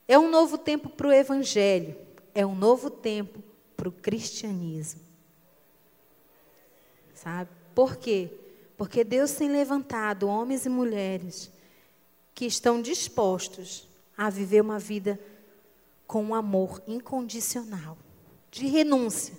[0.08, 1.94] É um novo tempo para o Evangelho.
[2.34, 3.42] É um novo tempo
[3.76, 5.02] para o cristianismo.
[7.14, 7.50] Sabe?
[7.74, 8.30] Por quê?
[8.78, 11.52] Porque Deus tem levantado homens e mulheres
[12.34, 15.18] que estão dispostos a viver uma vida
[16.06, 17.96] com um amor incondicional
[18.50, 19.34] de renúncia.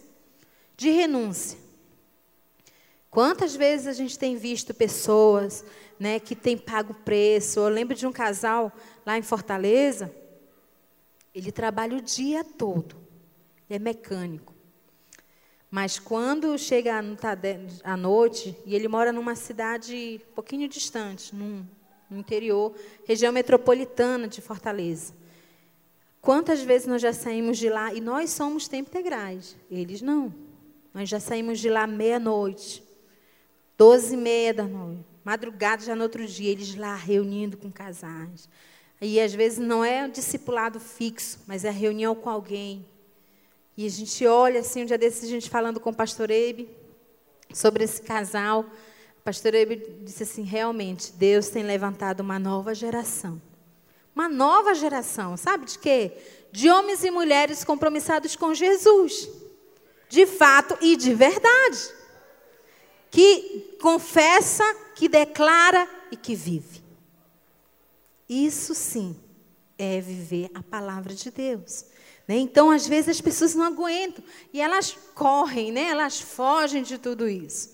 [0.76, 1.58] De renúncia.
[3.10, 5.64] Quantas vezes a gente tem visto pessoas
[6.00, 7.60] né, que têm pago preço?
[7.60, 8.72] Eu lembro de um casal
[9.06, 10.12] lá em Fortaleza,
[11.34, 12.96] ele trabalha o dia todo,
[13.70, 14.54] é mecânico.
[15.70, 17.04] Mas quando chega
[17.84, 21.66] à noite, e ele mora numa cidade um pouquinho distante, num,
[22.14, 22.74] no interior,
[23.06, 25.14] região metropolitana de Fortaleza.
[26.22, 30.34] Quantas vezes nós já saímos de lá, e nós somos tempo integrais, eles não.
[30.94, 32.84] Nós já saímos de lá meia-noite,
[33.78, 38.48] doze e meia da noite, madrugada já no outro dia, eles lá reunindo com casais.
[39.02, 42.86] E às vezes não é um discipulado fixo, mas é reunião com alguém,
[43.76, 46.70] e a gente olha assim, um dia desses, a gente falando com o pastor Ebe
[47.52, 48.66] sobre esse casal.
[49.24, 53.42] Pastor Ebe disse assim: realmente, Deus tem levantado uma nova geração.
[54.14, 56.12] Uma nova geração, sabe de quê?
[56.52, 59.28] De homens e mulheres compromissados com Jesus.
[60.08, 61.80] De fato e de verdade.
[63.10, 64.64] Que confessa,
[64.96, 66.84] que declara e que vive.
[68.30, 69.16] Isso sim
[69.78, 71.86] é viver a palavra de Deus.
[72.28, 72.38] Né?
[72.38, 75.90] Então, às vezes, as pessoas não aguentam e elas correm, né?
[75.90, 77.73] elas fogem de tudo isso.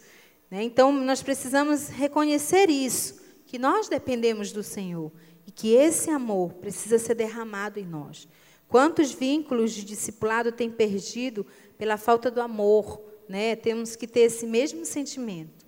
[0.49, 0.63] Né?
[0.63, 5.11] Então, nós precisamos reconhecer isso, que nós dependemos do Senhor
[5.45, 8.27] e que esse amor precisa ser derramado em nós.
[8.67, 11.45] Quantos vínculos de discipulado tem perdido
[11.77, 13.01] pela falta do amor?
[13.27, 13.55] Né?
[13.55, 15.65] Temos que ter esse mesmo sentimento.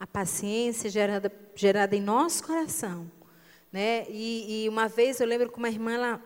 [0.00, 3.10] A paciência gerada, gerada em nosso coração.
[3.70, 4.06] Né?
[4.08, 6.22] E, e uma vez eu lembro que uma irmã ela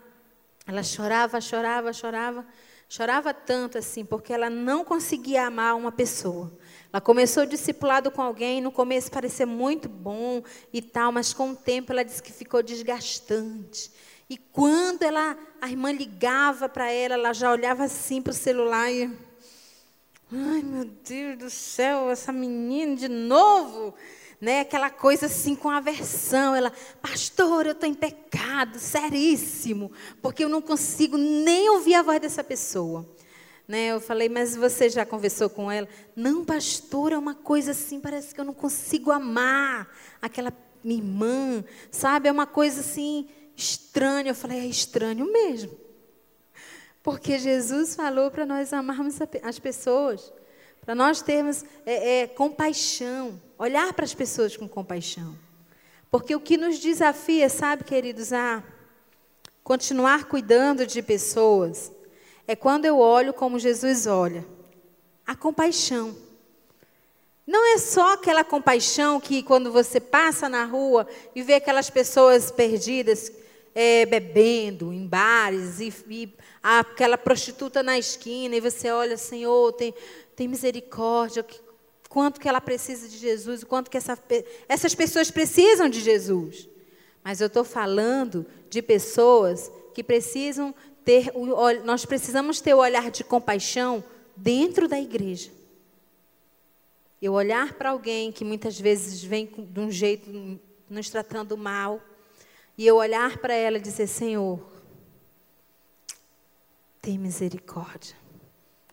[0.71, 2.47] ela chorava, chorava, chorava,
[2.89, 6.57] chorava tanto assim, porque ela não conseguia amar uma pessoa.
[6.93, 11.51] Ela começou o discipulado com alguém, no começo parecia muito bom e tal, mas com
[11.51, 13.91] o tempo ela disse que ficou desgastante.
[14.29, 18.91] E quando ela, a irmã ligava para ela, ela já olhava assim para o celular
[18.91, 19.05] e.
[20.33, 23.95] Ai, meu Deus do céu, essa menina de novo
[24.41, 26.55] né, aquela coisa assim com aversão.
[26.55, 26.73] Ela,
[27.03, 32.43] pastor, eu estou em pecado, seríssimo, porque eu não consigo nem ouvir a voz dessa
[32.43, 33.07] pessoa.
[33.71, 35.87] Né, eu falei, mas você já conversou com ela?
[36.17, 39.89] Não, pastor, é uma coisa assim, parece que eu não consigo amar
[40.21, 40.53] aquela
[40.83, 42.29] minha irmã, sabe?
[42.29, 44.33] É uma coisa assim estranha.
[44.33, 45.71] Eu falei, é estranho mesmo.
[47.01, 50.33] Porque Jesus falou para nós amarmos as pessoas,
[50.81, 53.41] para nós termos é, é, compaixão.
[53.57, 55.39] Olhar para as pessoas com compaixão.
[56.11, 58.65] Porque o que nos desafia, sabe, queridos, a
[59.63, 61.93] continuar cuidando de pessoas,
[62.51, 64.45] é quando eu olho como Jesus olha.
[65.25, 66.17] A compaixão.
[67.47, 72.51] Não é só aquela compaixão que quando você passa na rua e vê aquelas pessoas
[72.51, 73.31] perdidas,
[73.73, 79.95] é, bebendo em bares, e, e, aquela prostituta na esquina, e você olha, Senhor, tem,
[80.35, 81.47] tem misericórdia,
[82.09, 84.19] quanto que ela precisa de Jesus, quanto que essa,
[84.69, 86.69] essas pessoas precisam de Jesus.
[87.23, 90.75] Mas eu estou falando de pessoas que precisam
[91.11, 91.33] ter,
[91.85, 94.05] nós precisamos ter o olhar de compaixão
[94.37, 95.51] dentro da igreja.
[97.21, 100.31] Eu olhar para alguém que muitas vezes vem de um jeito
[100.89, 102.01] nos tratando mal,
[102.79, 104.61] e eu olhar para ela e dizer: Senhor,
[107.03, 108.15] tem misericórdia.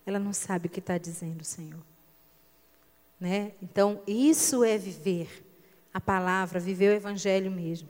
[0.04, 1.86] Ela não sabe o que está dizendo, Senhor.
[3.20, 3.52] Né?
[3.62, 5.46] Então, isso é viver
[5.94, 7.88] a palavra, viver o evangelho mesmo.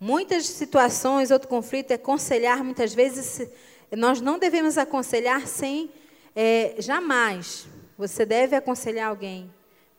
[0.00, 3.48] Muitas situações, outro conflito é aconselhar, muitas vezes
[3.92, 5.90] nós não devemos aconselhar sem,
[6.34, 9.50] é, jamais, você deve aconselhar alguém,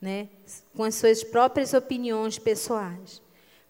[0.01, 0.27] né,
[0.75, 3.21] com as suas próprias opiniões pessoais.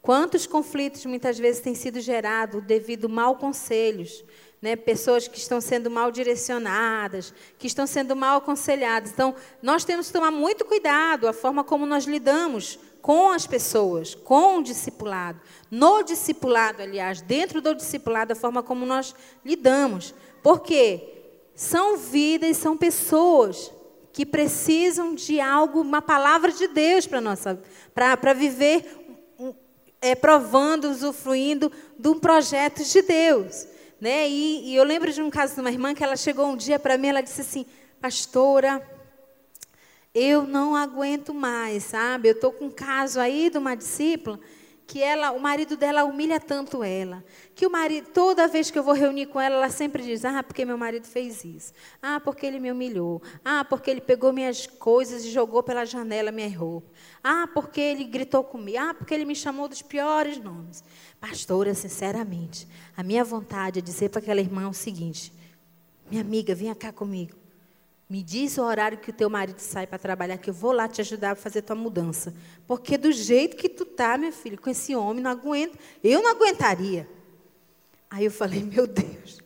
[0.01, 4.23] Quantos conflitos muitas vezes têm sido gerados devido a mal conselhos,
[4.61, 9.11] né, pessoas que estão sendo mal direcionadas, que estão sendo mal aconselhadas.
[9.11, 14.15] Então, nós temos que tomar muito cuidado a forma como nós lidamos com as pessoas,
[14.15, 15.39] com o discipulado.
[15.69, 19.13] No discipulado, aliás, dentro do discipulado, a forma como nós
[19.45, 20.11] lidamos.
[20.41, 21.03] Porque
[21.53, 23.71] são vidas, são pessoas
[24.11, 27.61] que precisam de algo, uma palavra de Deus para nossa,
[27.93, 28.83] para viver
[30.01, 33.67] é, provando, usufruindo de um projeto de Deus.
[34.01, 34.27] Né?
[34.27, 36.79] E, e eu lembro de um caso de uma irmã que ela chegou um dia
[36.79, 37.67] para mim, ela disse assim,
[38.01, 38.81] pastora,
[40.15, 42.29] eu não aguento mais, sabe?
[42.29, 44.39] Eu estou com um caso aí de uma discípula
[44.87, 47.23] que ela, o marido dela humilha tanto ela,
[47.55, 50.41] que o marido, toda vez que eu vou reunir com ela, ela sempre diz: "Ah,
[50.41, 51.73] porque meu marido fez isso.
[52.01, 53.21] Ah, porque ele me humilhou.
[53.43, 56.89] Ah, porque ele pegou minhas coisas e jogou pela janela minha roupa.
[57.23, 58.77] Ah, porque ele gritou comigo.
[58.79, 60.83] Ah, porque ele me chamou dos piores nomes."
[61.19, 65.33] Pastora, sinceramente, a minha vontade é dizer para aquela irmã o seguinte:
[66.09, 67.44] minha amiga, venha cá comigo.
[68.07, 70.87] Me diz o horário que o teu marido sai para trabalhar, que eu vou lá
[70.87, 72.33] te ajudar a fazer tua mudança.
[72.67, 75.77] Porque do jeito que tu tá, meu filho, com esse homem, não aguento.
[76.03, 77.07] Eu não aguentaria.
[78.09, 79.39] Aí eu falei, meu Deus.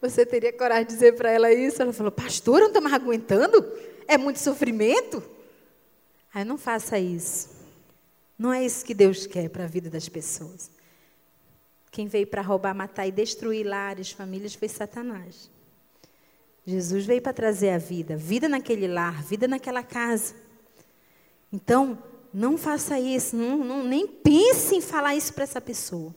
[0.00, 1.82] Você teria coragem de dizer para ela isso?
[1.82, 3.64] Ela falou, pastor, eu não estou mais aguentando?
[4.06, 5.22] É muito sofrimento?
[6.32, 7.50] Aí não faça isso.
[8.38, 10.70] Não é isso que Deus quer para a vida das pessoas.
[11.90, 15.51] Quem veio para roubar, matar e destruir lares, famílias, foi Satanás.
[16.66, 20.34] Jesus veio para trazer a vida, vida naquele lar, vida naquela casa.
[21.52, 21.98] Então,
[22.32, 26.14] não faça isso, não, não nem pense em falar isso para essa pessoa.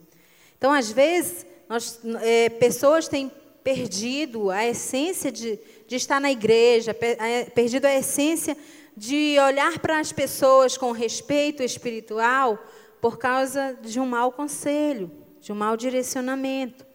[0.57, 3.31] Então, às vezes, nós, é, pessoas têm
[3.63, 8.55] perdido a essência de, de estar na igreja, é, perdido a essência
[8.95, 12.63] de olhar para as pessoas com respeito espiritual
[13.01, 16.85] por causa de um mau conselho, de um mau direcionamento.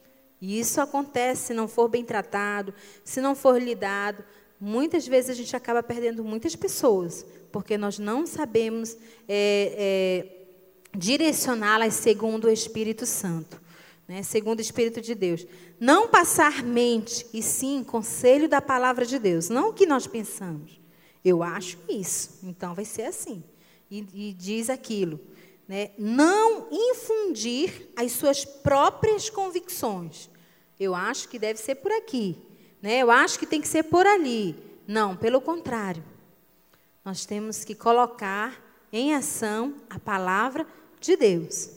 [0.41, 2.73] E isso acontece se não for bem tratado,
[3.05, 4.25] se não for lidado.
[4.59, 8.97] Muitas vezes a gente acaba perdendo muitas pessoas, porque nós não sabemos
[9.29, 13.61] é, é, direcioná-las segundo o Espírito Santo,
[14.09, 15.47] né, segundo o Espírito de Deus.
[15.79, 20.81] Não passar mente, e sim conselho da palavra de Deus, não o que nós pensamos.
[21.25, 23.43] Eu acho isso, então vai ser assim.
[23.91, 25.21] E, e diz aquilo.
[25.71, 25.91] Né?
[25.97, 30.29] Não infundir as suas próprias convicções.
[30.81, 32.37] Eu acho que deve ser por aqui.
[32.83, 32.99] Né?
[32.99, 34.57] Eu acho que tem que ser por ali.
[34.85, 36.03] Não, pelo contrário.
[37.05, 38.61] Nós temos que colocar
[38.93, 40.67] em ação a palavra
[40.99, 41.71] de Deus.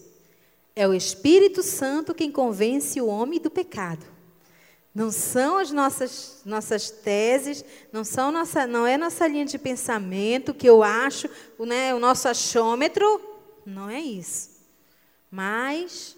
[0.76, 4.04] É o Espírito Santo quem convence o homem do pecado.
[4.96, 10.52] Não são as nossas, nossas teses, não, são nossa, não é nossa linha de pensamento
[10.52, 11.30] que eu acho,
[11.60, 13.33] né, o nosso achômetro
[13.66, 14.50] não é isso.
[15.30, 16.16] Mas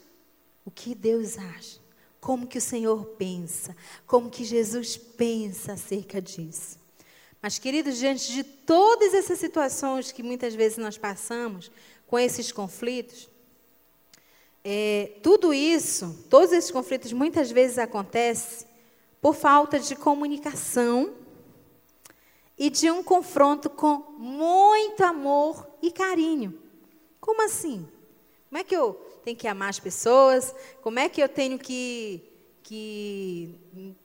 [0.65, 1.79] o que Deus acha?
[2.19, 3.75] Como que o Senhor pensa?
[4.07, 6.79] Como que Jesus pensa acerca disso?
[7.41, 11.71] Mas, queridos, diante de todas essas situações que muitas vezes nós passamos,
[12.07, 13.29] com esses conflitos,
[14.63, 18.67] é, tudo isso, todos esses conflitos muitas vezes acontecem
[19.21, 21.13] por falta de comunicação
[22.57, 26.64] e de um confronto com muito amor e carinho.
[27.25, 27.87] Como assim?
[28.47, 30.53] Como é que eu tenho que amar as pessoas?
[30.83, 32.21] Como é que eu tenho que,
[32.61, 33.95] que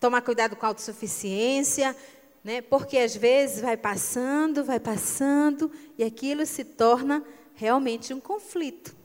[0.00, 1.94] tomar cuidado com a autossuficiência?
[2.42, 2.62] Né?
[2.62, 7.22] Porque às vezes vai passando, vai passando, e aquilo se torna
[7.54, 8.96] realmente um conflito.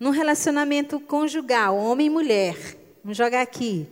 [0.00, 2.56] Num relacionamento conjugal, homem e mulher,
[3.04, 3.86] vamos jogar aqui.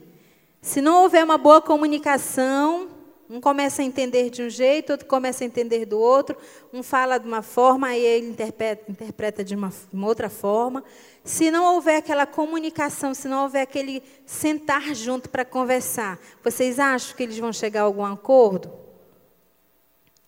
[0.62, 2.88] Se não houver uma boa comunicação,
[3.30, 6.36] um começa a entender de um jeito, outro começa a entender do outro.
[6.72, 10.82] Um fala de uma forma, aí ele interpreta, interpreta de uma, uma outra forma.
[11.22, 17.16] Se não houver aquela comunicação, se não houver aquele sentar junto para conversar, vocês acham
[17.16, 18.72] que eles vão chegar a algum acordo?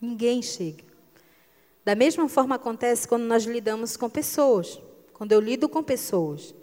[0.01, 0.85] Ninguém chega.
[1.85, 4.81] Da mesma forma acontece quando nós lidamos com pessoas.
[5.12, 6.55] Quando eu lido com pessoas.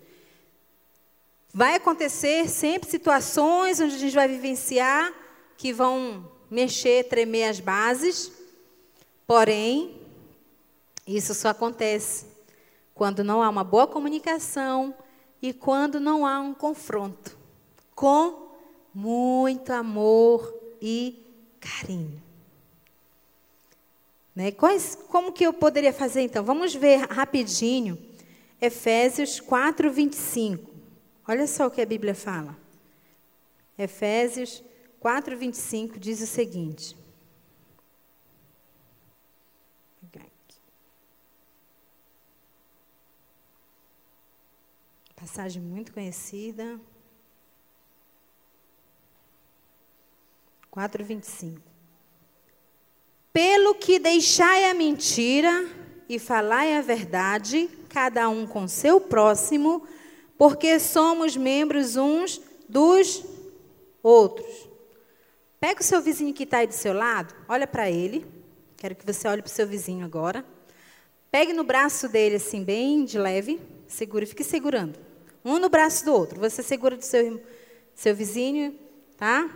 [1.54, 5.19] Vai acontecer sempre situações onde a gente vai vivenciar
[5.60, 8.32] que vão mexer, tremer as bases,
[9.28, 10.02] porém,
[11.06, 12.26] isso só acontece
[12.96, 14.96] quando não há uma boa comunicação
[15.42, 17.38] e quando não há um confronto
[17.94, 18.54] com
[18.96, 21.22] muito amor e
[21.60, 22.24] carinho.
[24.34, 24.52] Né?
[24.52, 26.42] Quais, como que eu poderia fazer então?
[26.42, 27.98] Vamos ver rapidinho
[28.62, 30.72] Efésios 4, 25.
[31.28, 32.58] Olha só o que a Bíblia fala.
[33.78, 34.64] Efésios
[35.00, 36.96] 4, 25 diz o seguinte.
[45.20, 46.80] Passagem muito conhecida.
[50.72, 51.62] 4, 25.
[53.34, 55.70] Pelo que deixai a mentira
[56.08, 59.86] e falai a verdade, cada um com seu próximo,
[60.38, 63.24] porque somos membros uns dos
[64.02, 64.69] outros.
[65.60, 68.26] Pega o seu vizinho que está aí do seu lado, olha para ele.
[68.78, 70.46] Quero que você olhe para o seu vizinho agora.
[71.30, 73.62] Pegue no braço dele, assim, bem de leve.
[73.88, 74.98] Segura, fique segurando.
[75.44, 76.40] Um no braço do outro.
[76.40, 77.44] Você segura do seu,
[77.94, 78.80] seu vizinho,
[79.18, 79.50] tá?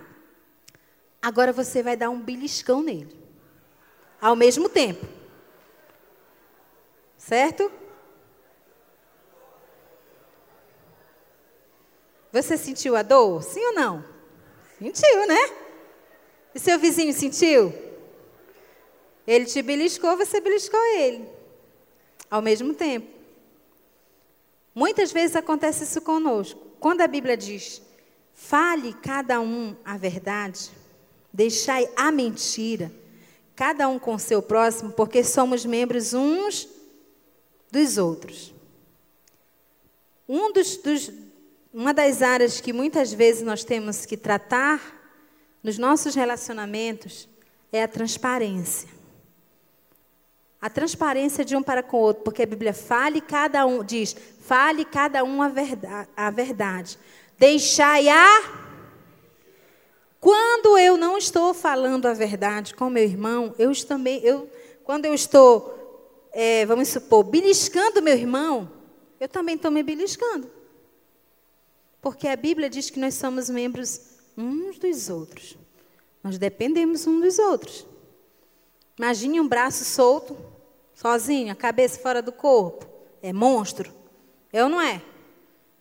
[1.21, 3.17] Agora você vai dar um beliscão nele.
[4.19, 5.07] Ao mesmo tempo.
[7.17, 7.71] Certo?
[12.33, 13.41] Você sentiu a dor?
[13.41, 14.05] Sim ou não?
[14.77, 15.62] Sentiu, né?
[16.53, 17.73] E seu vizinho sentiu?
[19.25, 21.25] Ele te beliscou, você beliscou ele.
[22.29, 23.07] Ao mesmo tempo.
[24.75, 26.59] Muitas vezes acontece isso conosco.
[26.79, 27.81] Quando a Bíblia diz,
[28.33, 30.71] fale cada um a verdade,
[31.33, 32.93] Deixai a mentira,
[33.55, 36.69] cada um com seu próximo, porque somos membros uns
[37.71, 38.53] dos outros.
[40.29, 41.11] Um dos, dos,
[41.73, 45.02] uma das áreas que muitas vezes nós temos que tratar
[45.63, 47.29] nos nossos relacionamentos
[47.71, 48.89] é a transparência.
[50.61, 54.15] A transparência de um para com o outro, porque a Bíblia fale cada um, diz,
[54.41, 56.09] fale cada um a verdade.
[56.15, 56.99] A verdade.
[57.37, 58.63] Deixai a.
[60.19, 64.49] Quando eu não estou falando a verdade com meu irmão, eu também, eu,
[64.83, 68.71] quando eu estou, é, vamos supor, beliscando meu irmão,
[69.19, 70.49] eu também estou me beliscando.
[72.01, 75.57] Porque a Bíblia diz que nós somos membros uns dos outros.
[76.23, 77.85] Nós dependemos uns dos outros.
[78.97, 80.37] Imagine um braço solto,
[80.93, 82.87] sozinho, a cabeça fora do corpo.
[83.21, 83.91] É monstro.
[84.51, 85.01] É ou não é?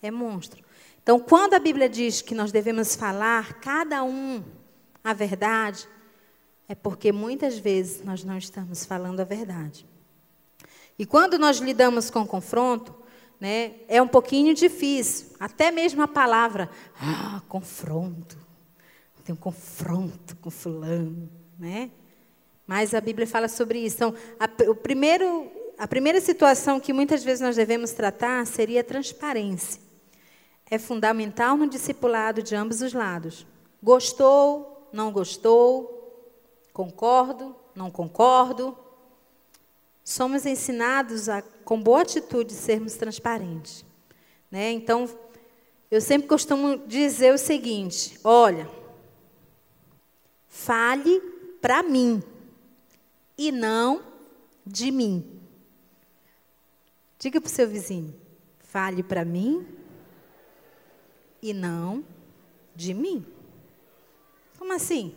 [0.02, 0.62] É monstro.
[1.02, 4.42] Então, quando a Bíblia diz que nós devemos falar cada um
[5.02, 5.88] a verdade,
[6.68, 9.86] é porque muitas vezes nós não estamos falando a verdade.
[10.98, 12.94] E quando nós lidamos com confronto,
[13.40, 15.34] né, é um pouquinho difícil.
[15.40, 18.38] Até mesmo a palavra, ah, confronto.
[19.24, 21.90] Tem um confronto com fulano, né?
[22.66, 23.96] Mas a Bíblia fala sobre isso.
[23.96, 28.84] Então, a, o primeiro, a primeira situação que muitas vezes nós devemos tratar seria a
[28.84, 29.80] transparência
[30.72, 33.46] é fundamental no discipulado de ambos os lados.
[33.82, 36.32] Gostou, não gostou,
[36.72, 38.74] concordo, não concordo.
[40.02, 43.84] Somos ensinados a, com boa atitude, sermos transparentes.
[44.50, 44.72] Né?
[44.72, 45.06] Então,
[45.90, 48.66] eu sempre costumo dizer o seguinte: olha,
[50.52, 51.18] fale
[51.62, 52.22] para mim
[53.38, 54.02] e não
[54.66, 55.40] de mim.
[57.18, 58.14] Diga para o seu vizinho:
[58.60, 59.66] fale para mim
[61.40, 62.04] e não
[62.76, 63.24] de mim.
[64.58, 65.16] Como assim?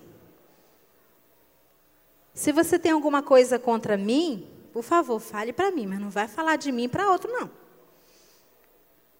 [2.34, 6.28] Se você tem alguma coisa contra mim, por favor, fale para mim, mas não vai
[6.28, 7.52] falar de mim para outro, não.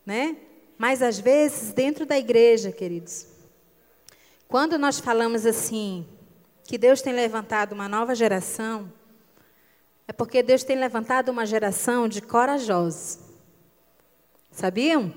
[0.06, 0.38] Né?
[0.78, 3.35] Mas às vezes, dentro da igreja, queridos,
[4.48, 6.08] quando nós falamos assim,
[6.64, 8.92] que Deus tem levantado uma nova geração,
[10.08, 13.20] é porque Deus tem levantado uma geração de corajosos.
[14.52, 15.14] Sabiam?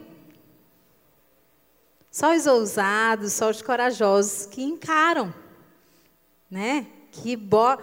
[2.11, 5.33] Só os ousados, só os corajosos que encaram,
[6.51, 6.87] né?
[7.13, 7.79] Que bo a,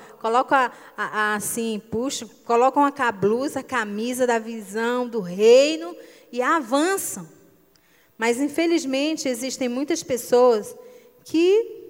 [0.98, 5.96] a, assim, puxam, colocam a cablusa, a camisa da visão do reino
[6.32, 7.28] e avançam.
[8.18, 10.76] Mas infelizmente existem muitas pessoas
[11.26, 11.84] que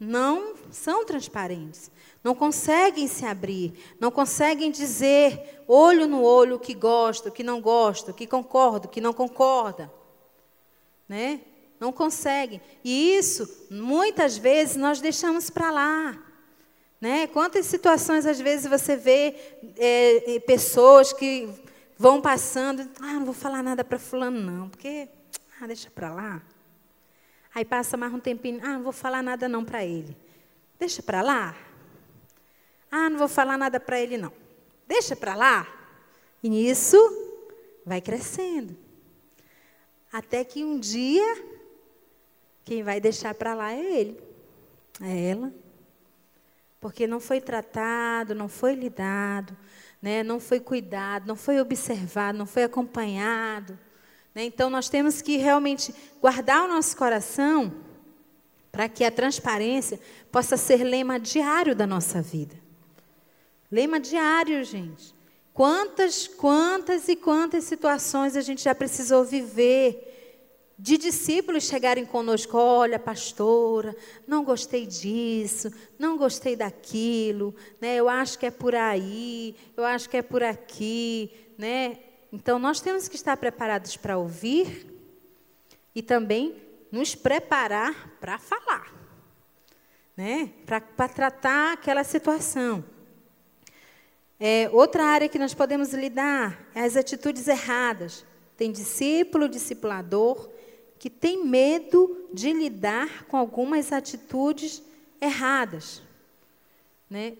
[0.00, 1.90] não são transparentes,
[2.24, 7.42] não conseguem se abrir, não conseguem dizer olho no olho o que gosta, o que
[7.42, 9.92] não gosta, o que concorda, o que não concorda
[11.12, 11.40] né?
[11.78, 12.58] Não conseguem.
[12.82, 16.18] E isso, muitas vezes, nós deixamos para lá.
[16.98, 17.26] Né?
[17.26, 19.34] Quantas situações, às vezes, você vê
[19.76, 21.50] é, pessoas que
[21.98, 25.06] vão passando, ah, não vou falar nada para fulano, não, porque,
[25.60, 26.42] ah, deixa para lá.
[27.54, 30.16] Aí passa mais um tempinho, ah, não vou falar nada não para ele.
[30.78, 31.54] Deixa para lá.
[32.90, 34.32] Ah, não vou falar nada para ele não.
[34.86, 35.66] Deixa para lá.
[36.42, 36.96] E nisso
[37.84, 38.76] vai crescendo.
[40.12, 41.44] Até que um dia,
[42.64, 44.22] quem vai deixar para lá é ele,
[45.00, 45.52] é ela.
[46.80, 49.56] Porque não foi tratado, não foi lidado,
[50.00, 50.22] né?
[50.22, 53.78] não foi cuidado, não foi observado, não foi acompanhado.
[54.34, 54.44] Né?
[54.44, 57.72] Então, nós temos que realmente guardar o nosso coração
[58.70, 62.56] para que a transparência possa ser lema diário da nossa vida.
[63.70, 65.14] Lema diário, gente.
[65.52, 70.08] Quantas, quantas e quantas situações a gente já precisou viver
[70.78, 73.94] de discípulos chegarem conosco, olha, pastora,
[74.26, 77.94] não gostei disso, não gostei daquilo, né?
[77.94, 81.98] Eu acho que é por aí, eu acho que é por aqui, né?
[82.32, 84.86] Então nós temos que estar preparados para ouvir
[85.94, 86.56] e também
[86.90, 88.90] nos preparar para falar,
[90.16, 90.50] né?
[90.64, 92.82] Para tratar aquela situação.
[94.40, 98.24] É, outra área que nós podemos lidar é as atitudes erradas.
[98.56, 100.50] Tem discípulo, discipulador,
[100.98, 104.82] que tem medo de lidar com algumas atitudes
[105.20, 106.02] erradas.
[107.08, 107.34] Né?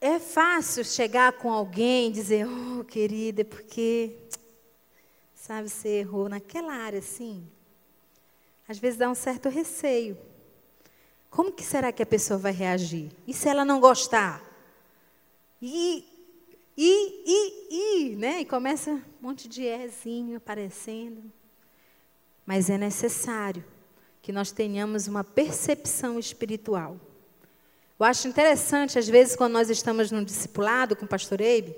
[0.00, 4.16] É fácil chegar com alguém e dizer, oh, querida, é porque,
[5.34, 7.46] sabe, você errou naquela área assim.
[8.66, 10.16] Às vezes dá um certo receio.
[11.28, 13.12] Como que será que a pessoa vai reagir?
[13.26, 14.42] E se ela não gostar?
[15.60, 16.04] E,
[16.76, 18.40] e, e, e, né?
[18.40, 21.30] E começa um monte de ezinho aparecendo.
[22.46, 23.62] Mas é necessário
[24.22, 26.98] que nós tenhamos uma percepção espiritual.
[28.00, 31.76] Eu acho interessante, às vezes, quando nós estamos num discipulado com o pastor Eibe,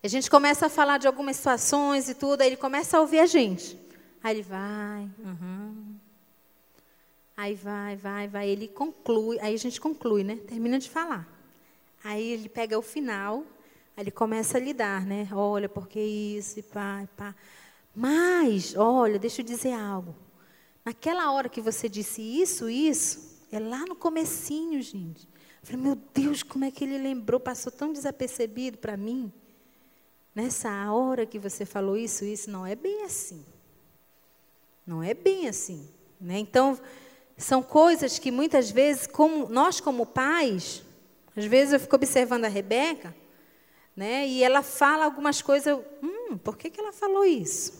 [0.00, 3.18] a gente começa a falar de algumas situações e tudo, aí ele começa a ouvir
[3.18, 3.76] a gente.
[4.22, 5.96] Aí ele vai, uhum.
[7.36, 10.36] aí vai, vai, vai, ele conclui, aí a gente conclui, né?
[10.46, 11.26] Termina de falar.
[12.04, 13.42] Aí ele pega o final,
[13.96, 15.28] aí ele começa a lidar, né?
[15.32, 17.34] Olha, porque isso, e pá, e pá.
[17.92, 20.14] Mas, olha, deixa eu dizer algo.
[20.84, 25.28] Naquela hora que você disse isso, isso, é lá no comecinho, gente.
[25.62, 27.38] Eu falei, meu Deus, como é que ele lembrou?
[27.38, 29.32] Passou tão desapercebido para mim.
[30.34, 33.44] Nessa hora que você falou isso, isso, não é bem assim.
[34.86, 35.88] Não é bem assim.
[36.20, 36.38] Né?
[36.38, 36.78] Então,
[37.36, 40.82] são coisas que muitas vezes, como nós como pais,
[41.36, 43.14] às vezes eu fico observando a Rebeca,
[43.96, 47.72] né, e ela fala algumas coisas, hum, por que, que ela falou isso?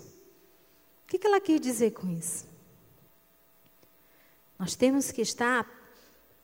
[1.05, 2.54] O que, que ela quis dizer com isso?
[4.65, 5.71] Nós temos que estar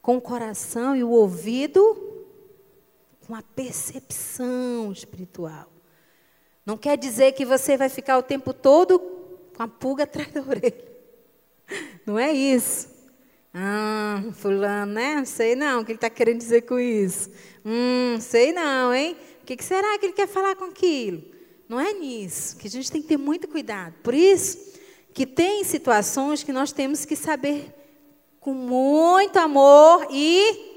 [0.03, 2.27] com o coração e o ouvido
[3.27, 5.73] com a percepção espiritual.
[6.66, 8.99] Não quer dizer que você vai ficar o tempo todo
[9.57, 10.85] com a pulga atrás da orelha.
[12.05, 12.91] Não é isso.
[13.55, 15.25] Ah, fulano, né?
[15.25, 17.31] Sei não o que ele está querendo dizer com isso.
[17.64, 19.16] Hum, sei não, hein?
[19.43, 21.25] O que será que ele quer falar com aquilo?
[21.66, 23.95] Não é nisso, que a gente tem que ter muito cuidado.
[24.03, 24.59] Por isso
[25.14, 27.80] que tem situações que nós temos que saber
[28.41, 30.70] com muito amor e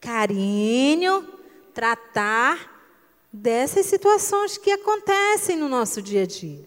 [0.00, 1.26] carinho
[1.72, 2.74] tratar
[3.32, 6.66] dessas situações que acontecem no nosso dia a dia,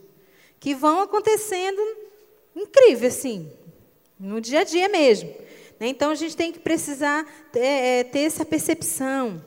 [0.59, 1.81] que vão acontecendo
[2.55, 3.51] incrível assim,
[4.19, 5.29] no dia a dia mesmo.
[5.79, 5.87] Né?
[5.87, 9.43] Então a gente tem que precisar ter, é, ter essa percepção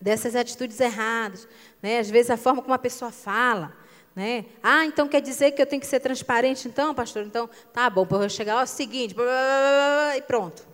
[0.00, 1.48] dessas atitudes erradas,
[1.82, 1.98] né?
[1.98, 3.74] Às vezes a forma como a pessoa fala,
[4.16, 4.46] né?
[4.62, 7.24] Ah, então quer dizer que eu tenho que ser transparente, então, pastor?
[7.24, 10.66] Então, tá bom, para eu chegar ao seguinte, blá, blá, blá, e pronto.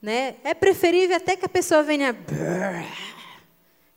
[0.00, 0.36] Né?
[0.44, 2.16] É preferível até que a pessoa venha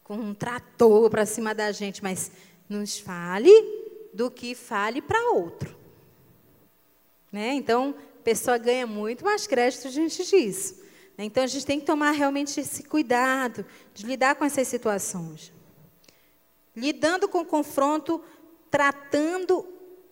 [0.04, 2.32] com um trator para cima da gente, mas
[2.68, 3.52] nos fale
[4.12, 5.78] do que fale para outro.
[7.32, 7.54] Né?
[7.54, 10.82] Então, a pessoa ganha muito mais crédito diante disso.
[11.16, 11.26] Né?
[11.26, 13.64] Então, a gente tem que tomar realmente esse cuidado
[13.94, 15.54] de lidar com essas situações.
[16.76, 18.24] Lidando com confronto,
[18.70, 19.68] tratando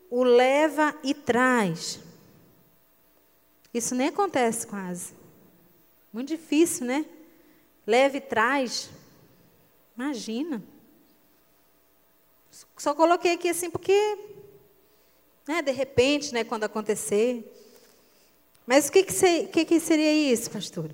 [0.09, 1.99] o leva e traz.
[3.73, 5.13] Isso nem acontece quase.
[6.11, 7.05] Muito difícil, né?
[7.85, 8.89] Leva e traz.
[9.95, 10.63] Imagina.
[12.77, 14.17] Só coloquei aqui assim porque,
[15.47, 17.45] né, de repente, né, quando acontecer.
[18.65, 20.91] Mas o que, que, que, que seria isso, pastor?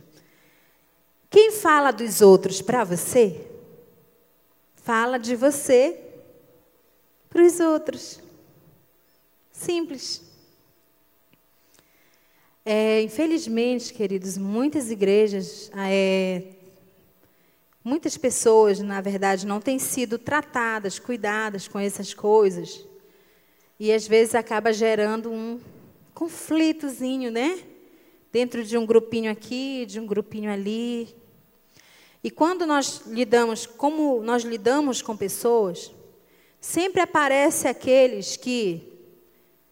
[1.29, 3.45] Quem fala dos outros para você,
[4.85, 5.99] fala de você
[7.27, 8.21] para os outros.
[9.51, 10.21] Simples.
[12.63, 16.43] É, infelizmente, queridos, muitas igrejas é,
[17.83, 22.83] Muitas pessoas, na verdade, não têm sido tratadas, cuidadas com essas coisas.
[23.79, 25.59] E às vezes acaba gerando um
[26.11, 27.59] conflitozinho, né?
[28.31, 31.15] Dentro de um grupinho aqui, de um grupinho ali.
[32.25, 35.91] E quando nós lidamos, como nós lidamos com pessoas,
[36.59, 38.91] sempre aparece aqueles que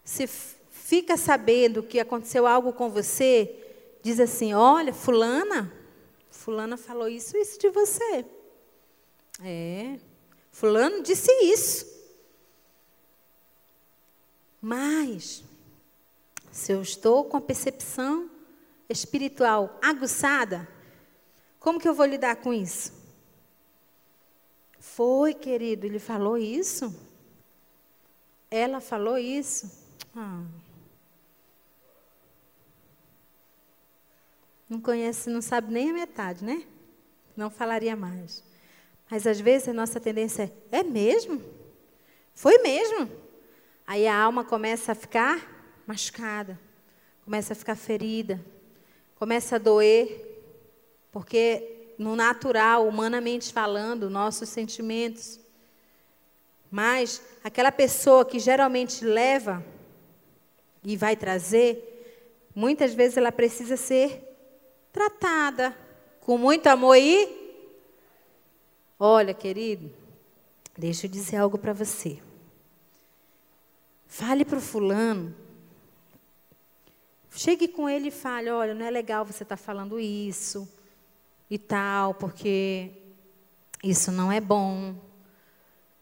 [0.03, 3.55] se fica sabendo que aconteceu algo com você,
[4.03, 5.73] diz assim: "Olha, fulana,
[6.29, 8.25] Fulana falou isso, isso de você.
[9.41, 9.97] É.
[10.51, 11.87] Fulano disse isso.
[14.61, 15.43] Mas,
[16.51, 18.29] se eu estou com a percepção
[18.89, 20.67] espiritual aguçada,
[21.63, 22.91] como que eu vou lidar com isso?
[24.77, 26.93] Foi, querido, ele falou isso?
[28.51, 29.71] Ela falou isso?
[30.13, 30.43] Ah.
[34.69, 36.67] Não conhece, não sabe nem a metade, né?
[37.35, 38.43] Não falaria mais.
[39.09, 41.41] Mas às vezes a nossa tendência é: é mesmo?
[42.33, 43.09] Foi mesmo?
[43.87, 46.59] Aí a alma começa a ficar machucada,
[47.23, 48.43] começa a ficar ferida,
[49.15, 50.32] começa a doer,
[51.13, 55.39] porque no natural, humanamente falando, nossos sentimentos.
[56.71, 59.63] Mas aquela pessoa que geralmente leva
[60.83, 64.23] e vai trazer, muitas vezes ela precisa ser
[64.91, 65.77] tratada
[66.19, 67.43] com muito amor e.
[68.99, 69.91] Olha, querido,
[70.75, 72.19] deixa eu dizer algo para você.
[74.07, 75.35] Fale para o fulano.
[77.29, 80.67] Chegue com ele e fale: olha, não é legal você estar tá falando isso
[81.53, 82.89] e tal, porque
[83.83, 84.95] isso não é bom.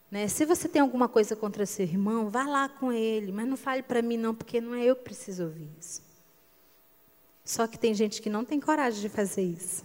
[0.09, 0.25] Né?
[0.29, 3.83] Se você tem alguma coisa contra seu irmão, vá lá com ele, mas não fale
[3.83, 6.01] para mim não, porque não é eu que preciso ouvir isso.
[7.43, 9.83] Só que tem gente que não tem coragem de fazer isso.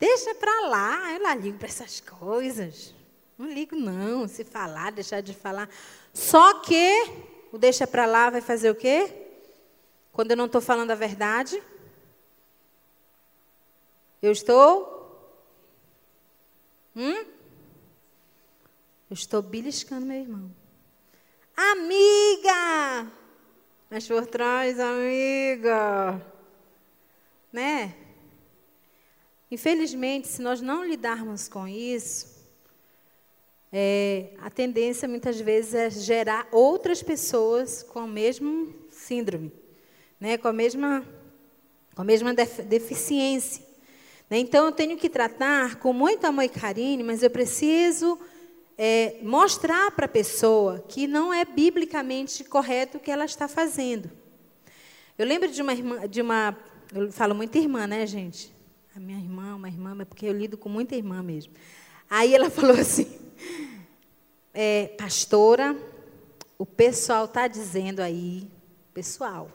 [0.00, 2.94] Deixa para lá, eu lá ligo para essas coisas.
[3.36, 5.68] Não ligo não, se falar, deixar de falar.
[6.14, 7.12] Só que
[7.52, 9.12] o deixa para lá vai fazer o quê?
[10.12, 11.62] Quando eu não estou falando a verdade,
[14.26, 14.92] eu estou.
[16.96, 17.24] Hum?
[19.10, 20.50] Eu estou beliscando meu irmão.
[21.56, 23.12] Amiga!
[23.90, 26.20] Mas por trás, amiga.
[27.52, 27.94] Né?
[29.50, 32.34] Infelizmente, se nós não lidarmos com isso,
[33.70, 39.52] é, a tendência muitas vezes é gerar outras pessoas com a mesma síndrome,
[40.18, 40.38] né?
[40.38, 41.06] com, a mesma,
[41.94, 43.73] com a mesma deficiência.
[44.28, 44.38] Né?
[44.38, 48.18] Então, eu tenho que tratar com muito amor e carinho, mas eu preciso
[48.76, 54.10] é, mostrar para a pessoa que não é biblicamente correto o que ela está fazendo.
[55.16, 56.56] Eu lembro de uma irmã, de uma,
[56.92, 58.52] eu falo muito irmã, né, gente?
[58.96, 61.52] A minha irmã, uma irmã, mas porque eu lido com muita irmã mesmo.
[62.10, 63.06] Aí ela falou assim,
[64.52, 65.76] é, pastora,
[66.58, 68.48] o pessoal está dizendo aí,
[68.92, 69.50] pessoal,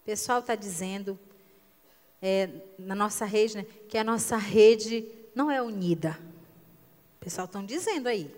[0.00, 1.18] o pessoal está dizendo
[2.26, 2.48] é,
[2.78, 6.18] na nossa rede, né, que a nossa rede não é unida.
[7.20, 8.34] O pessoal estão dizendo aí.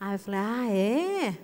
[0.00, 1.38] Aí eu falei, ah, é?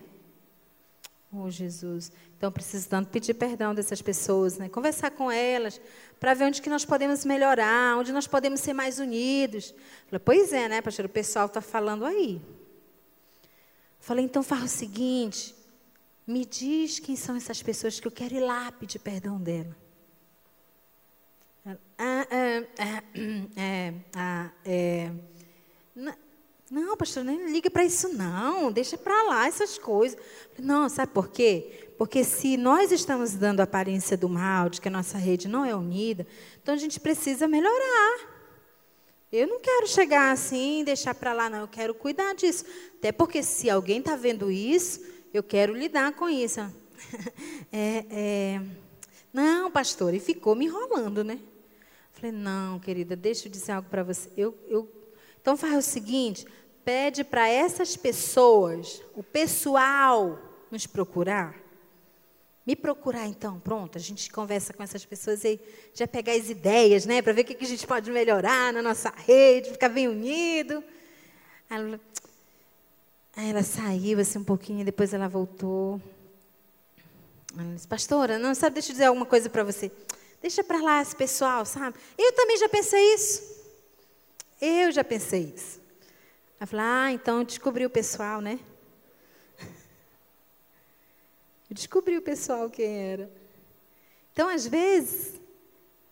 [1.31, 2.11] Oh, Jesus.
[2.39, 4.71] Então, preciso tanto pedir perdão dessas pessoas, né?
[4.71, 5.79] Conversar com elas,
[6.19, 9.75] para ver onde que nós podemos melhorar, onde nós podemos ser mais unidos.
[10.07, 11.05] Falei, pois é, né, pastor?
[11.05, 12.41] O pessoal está falando aí.
[13.43, 13.51] Eu
[14.01, 15.55] falei, então faz o seguinte,
[16.27, 19.84] me diz quem são essas pessoas que eu quero ir lá pedir perdão dela.
[21.99, 23.03] Ah, ah, ah,
[23.57, 25.11] é, ah, é,
[26.71, 30.19] não, pastor, nem liga para isso não, deixa para lá essas coisas.
[30.59, 31.93] Não, sabe por quê?
[31.97, 35.65] Porque se nós estamos dando a aparência do mal, de que a nossa rede não
[35.65, 36.27] é unida,
[36.61, 38.35] então a gente precisa melhorar.
[39.31, 41.61] Eu não quero chegar assim e deixar para lá, não.
[41.61, 42.65] Eu quero cuidar disso.
[42.99, 45.01] Até porque se alguém está vendo isso,
[45.33, 46.61] eu quero lidar com isso.
[47.73, 48.63] É, é...
[49.33, 51.41] Não, pastor, e ficou me enrolando, né?
[52.15, 54.31] Falei, não, querida, deixa eu dizer algo para você.
[54.37, 54.89] Eu, eu
[55.41, 56.47] então faz o seguinte,
[56.85, 60.39] pede para essas pessoas, o pessoal,
[60.71, 61.55] nos procurar.
[62.65, 65.61] Me procurar então, pronto, a gente conversa com essas pessoas e
[65.93, 69.13] já pegar as ideias, né, para ver o que a gente pode melhorar na nossa
[69.15, 70.83] rede, ficar bem unido.
[71.69, 72.01] Aí ela,
[73.37, 76.01] aí ela saiu assim um pouquinho, depois ela voltou.
[77.55, 79.93] Ela disse, pastora, não sabe, deixa eu dizer alguma coisa para você.
[80.45, 81.97] Deixa para lá esse pessoal, sabe?
[82.19, 83.65] Eu também já pensei isso.
[84.61, 85.81] Eu já pensei isso.
[86.61, 88.61] Ela falou, ah, então descobri o pessoal, né?
[91.71, 93.31] Eu descobri o pessoal quem era.
[94.35, 95.41] Então, às vezes,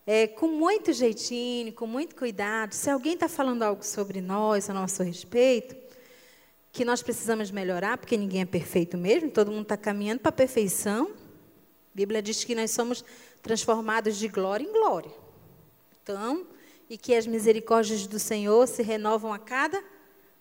[0.06, 4.72] é, com muito jeitinho, com muito cuidado, se alguém está falando algo sobre nós, a
[4.72, 5.76] nosso respeito,
[6.72, 10.32] que nós precisamos melhorar, porque ninguém é perfeito mesmo, todo mundo está caminhando para a
[10.32, 11.10] perfeição.
[11.10, 13.04] A Bíblia diz que nós somos
[13.42, 15.10] transformados de glória em glória.
[16.02, 16.46] Então,
[16.88, 19.82] e que as misericórdias do Senhor se renovam a cada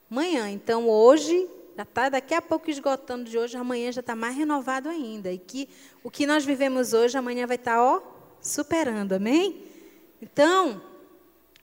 [0.10, 0.50] manhã.
[0.50, 4.90] Então, hoje, já está daqui a pouco esgotando de hoje, amanhã já está mais renovado
[4.90, 5.32] ainda.
[5.32, 5.70] E que
[6.04, 8.02] o que nós vivemos hoje, amanhã vai estar, tá, ó,
[8.42, 9.64] superando, amém?
[10.22, 10.82] Então,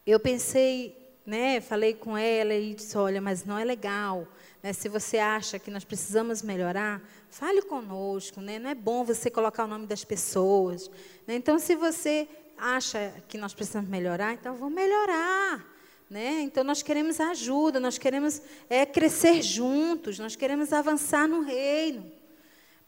[0.07, 4.27] eu pensei, né, falei com ela e disse, olha, mas não é legal.
[4.63, 7.01] Né, se você acha que nós precisamos melhorar,
[7.31, 8.41] fale conosco.
[8.41, 10.91] Né, não é bom você colocar o nome das pessoas.
[11.27, 12.29] Né, então, se você
[12.59, 15.65] acha que nós precisamos melhorar, então vamos melhorar.
[16.11, 16.41] Né?
[16.41, 22.11] Então nós queremos ajuda, nós queremos é, crescer juntos, nós queremos avançar no reino.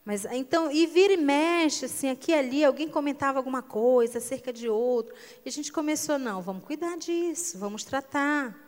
[0.05, 4.51] Mas então, e vira e mexe, assim, aqui e ali, alguém comentava alguma coisa acerca
[4.53, 5.15] de outro.
[5.45, 8.59] E a gente começou, não, vamos cuidar disso, vamos tratar,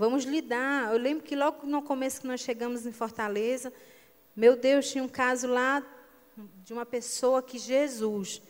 [0.00, 0.90] vamos lidar.
[0.90, 3.72] Eu lembro que logo no começo que nós chegamos em Fortaleza,
[4.34, 5.80] meu Deus, tinha um caso lá
[6.64, 8.42] de uma pessoa que Jesus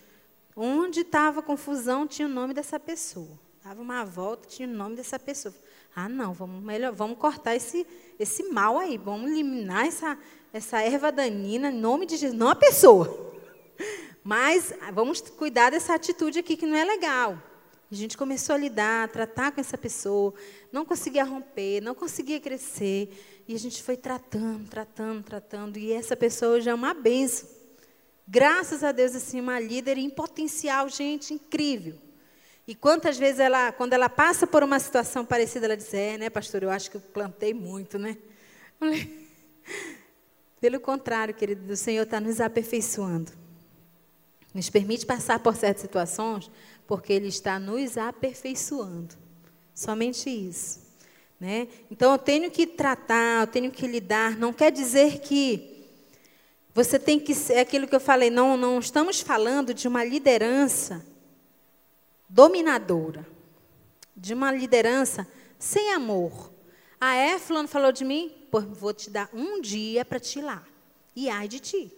[0.62, 3.38] Onde estava confusão, tinha o nome dessa pessoa.
[3.62, 5.54] Dava uma volta, tinha o nome dessa pessoa.
[5.94, 7.86] Ah, não, vamos melhor, vamos cortar esse,
[8.18, 10.18] esse mal aí, vamos eliminar essa,
[10.52, 13.32] essa erva danina em nome de Jesus, não a pessoa.
[14.22, 17.38] Mas vamos cuidar dessa atitude aqui que não é legal.
[17.90, 20.32] A gente começou a lidar, a tratar com essa pessoa,
[20.70, 23.42] não conseguia romper, não conseguia crescer.
[23.48, 25.76] E a gente foi tratando, tratando, tratando.
[25.76, 27.48] E essa pessoa já é uma benção.
[28.28, 31.98] Graças a Deus, assim, uma líder em potencial, gente, incrível.
[32.64, 36.30] E quantas vezes ela, quando ela passa por uma situação parecida, ela diz: É, né,
[36.30, 38.16] pastor, eu acho que eu plantei muito, né?
[40.60, 43.32] Pelo contrário, querido, o Senhor está nos aperfeiçoando.
[44.54, 46.48] Nos permite passar por certas situações,
[46.90, 49.14] porque Ele está nos aperfeiçoando.
[49.72, 50.80] Somente isso.
[51.38, 51.68] Né?
[51.88, 54.36] Então, eu tenho que tratar, eu tenho que lidar.
[54.36, 55.86] Não quer dizer que
[56.74, 58.28] você tem que ser é aquilo que eu falei.
[58.28, 61.06] Não, não estamos falando de uma liderança
[62.28, 63.24] dominadora,
[64.16, 65.24] de uma liderança
[65.60, 66.52] sem amor.
[67.00, 67.38] Ah, é?
[67.38, 68.34] Fulano falou de mim?
[68.50, 70.66] Pô, vou te dar um dia para te ir lá.
[71.14, 71.92] E ai de ti.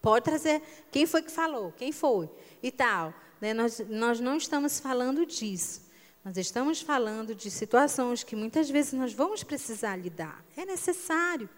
[0.00, 0.62] Pode trazer.
[0.90, 1.70] Quem foi que falou?
[1.76, 2.30] Quem foi?
[2.62, 3.12] E tal.
[3.42, 3.52] Né?
[3.52, 5.82] Nós, nós não estamos falando disso.
[6.24, 10.44] Nós estamos falando de situações que muitas vezes nós vamos precisar lidar.
[10.56, 11.48] É necessário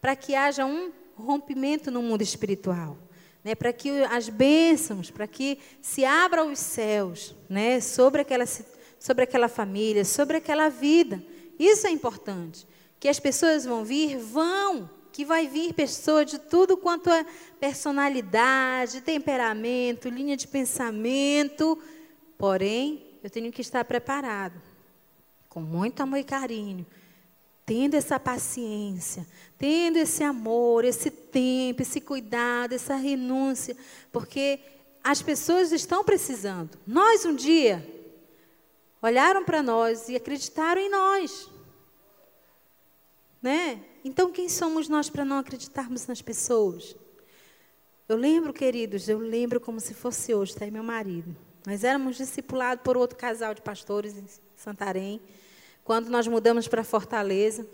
[0.00, 2.96] para que haja um rompimento no mundo espiritual.
[3.44, 8.44] Né, para que as bênçãos, para que se abram os céus né, sobre, aquela,
[8.98, 11.22] sobre aquela família, sobre aquela vida.
[11.58, 12.66] Isso é importante.
[12.98, 14.90] Que as pessoas vão vir, vão.
[15.18, 17.26] Que vai vir pessoa de tudo quanto é
[17.58, 21.76] personalidade, temperamento, linha de pensamento.
[22.38, 24.62] Porém, eu tenho que estar preparado,
[25.48, 26.86] com muito amor e carinho,
[27.66, 29.26] tendo essa paciência,
[29.58, 33.76] tendo esse amor, esse tempo, esse cuidado, essa renúncia,
[34.12, 34.60] porque
[35.02, 36.78] as pessoas estão precisando.
[36.86, 37.84] Nós um dia
[39.02, 41.57] olharam para nós e acreditaram em nós.
[43.40, 43.80] Né?
[44.04, 46.96] Então quem somos nós para não acreditarmos nas pessoas?
[48.08, 51.36] Eu lembro, queridos, eu lembro como se fosse hoje, tá aí meu marido.
[51.66, 54.24] Nós éramos discipulados por outro casal de pastores em
[54.56, 55.20] Santarém.
[55.84, 57.66] Quando nós mudamos para Fortaleza,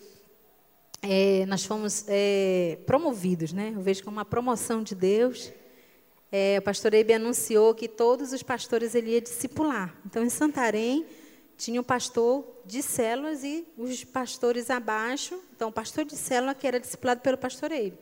[1.00, 3.72] é, nós fomos é, promovidos, né?
[3.74, 5.52] Eu vejo como uma promoção de Deus.
[6.32, 9.94] É, o pastor Eibe anunciou que todos os pastores ele ia discipular.
[10.04, 11.06] Então, em Santarém,
[11.56, 15.40] tinha um pastor de células e os pastores abaixo.
[15.54, 17.98] Então, o pastor de célula que era discipulado pelo pastor Eibe.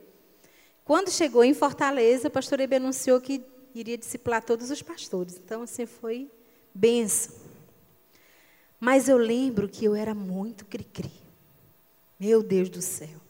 [0.84, 3.42] Quando chegou em Fortaleza, o pastor Eibe anunciou que
[3.74, 5.36] iria discipular todos os pastores.
[5.36, 6.30] Então, assim, foi
[6.74, 7.34] benção.
[8.80, 11.12] Mas eu lembro que eu era muito cri-cri.
[12.18, 13.20] Meu Deus do céu.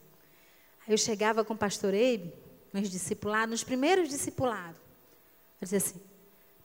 [0.87, 2.33] Aí eu chegava com o pastor Eibe,
[2.71, 4.81] nos discipulados, nos primeiros discipulados.
[5.61, 6.01] Eu dizia assim,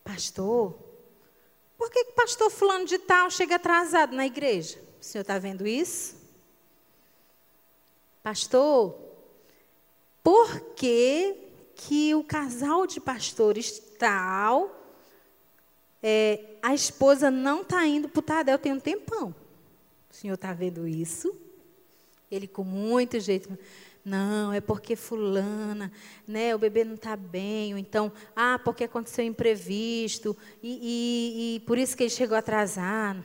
[0.03, 0.88] pastor,
[1.79, 4.79] por que o pastor fulano de tal chega atrasado na igreja?
[5.01, 6.17] O senhor está vendo isso?
[8.23, 8.99] Pastor,
[10.23, 11.37] por que
[11.77, 14.75] que o casal de pastores tal,
[16.03, 19.35] é, a esposa não está indo para o Tadel tem um tempão.
[20.11, 21.33] O senhor está vendo isso?
[22.29, 23.57] Ele com muito jeito.
[24.09, 25.93] Não, é porque fulana,
[26.27, 31.61] né, o bebê não está bem, ou então, ah, porque aconteceu imprevisto, e, e, e
[31.61, 33.23] por isso que ele chegou atrasado.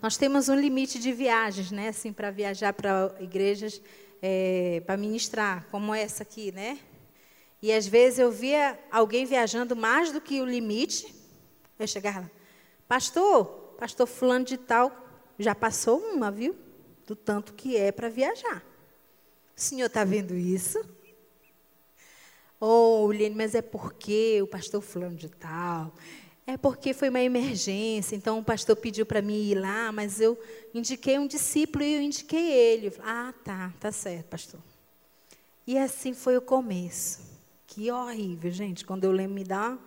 [0.00, 3.82] Nós temos um limite de viagens, né, assim, para viajar para igrejas,
[4.22, 6.78] é, para ministrar, como essa aqui, né?
[7.60, 11.14] E às vezes eu via alguém viajando mais do que o limite.
[11.78, 12.30] Eu chegava lá,
[12.88, 13.44] pastor,
[13.78, 14.90] pastor fulano de tal,
[15.38, 16.56] já passou uma, viu?
[17.06, 18.62] Do tanto que é para viajar.
[19.56, 20.78] O senhor está vendo isso?
[22.60, 25.94] Oh, Lene, mas é porque o pastor fulano de tal.
[26.46, 30.38] É porque foi uma emergência, então o pastor pediu para mim ir lá, mas eu
[30.74, 32.92] indiquei um discípulo e eu indiquei ele.
[33.00, 34.60] Ah, tá, tá certo, pastor.
[35.66, 37.20] E assim foi o começo.
[37.66, 38.84] Que horrível, gente.
[38.84, 39.78] Quando eu lembro, me dá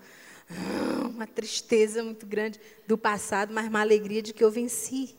[1.01, 5.15] uma tristeza muito grande do passado, mas uma alegria de que eu venci.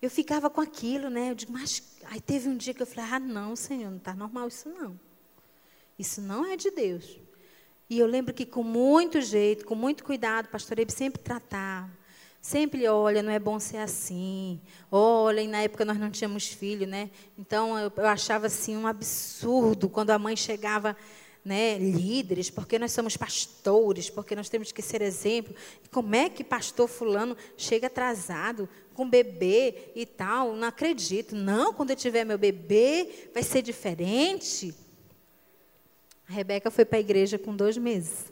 [0.00, 1.30] Eu ficava com aquilo, né?
[1.30, 4.14] Eu digo, mas aí teve um dia que eu falei, ah, não, Senhor, não está
[4.14, 4.98] normal isso não.
[5.98, 7.18] Isso não é de Deus.
[7.90, 11.90] E eu lembro que com muito jeito, com muito cuidado, pastor Ebe sempre tratava.
[12.40, 14.60] Sempre, olha, não é bom ser assim.
[14.90, 17.10] Olha, e na época nós não tínhamos filho, né?
[17.36, 20.96] Então eu, eu achava assim um absurdo quando a mãe chegava,
[21.48, 25.54] né, líderes, porque nós somos pastores, porque nós temos que ser exemplo.
[25.90, 30.54] Como é que pastor fulano chega atrasado com bebê e tal?
[30.54, 31.34] Não acredito.
[31.34, 34.74] Não, quando eu tiver meu bebê, vai ser diferente.
[36.28, 38.26] A Rebeca foi para a igreja com dois meses.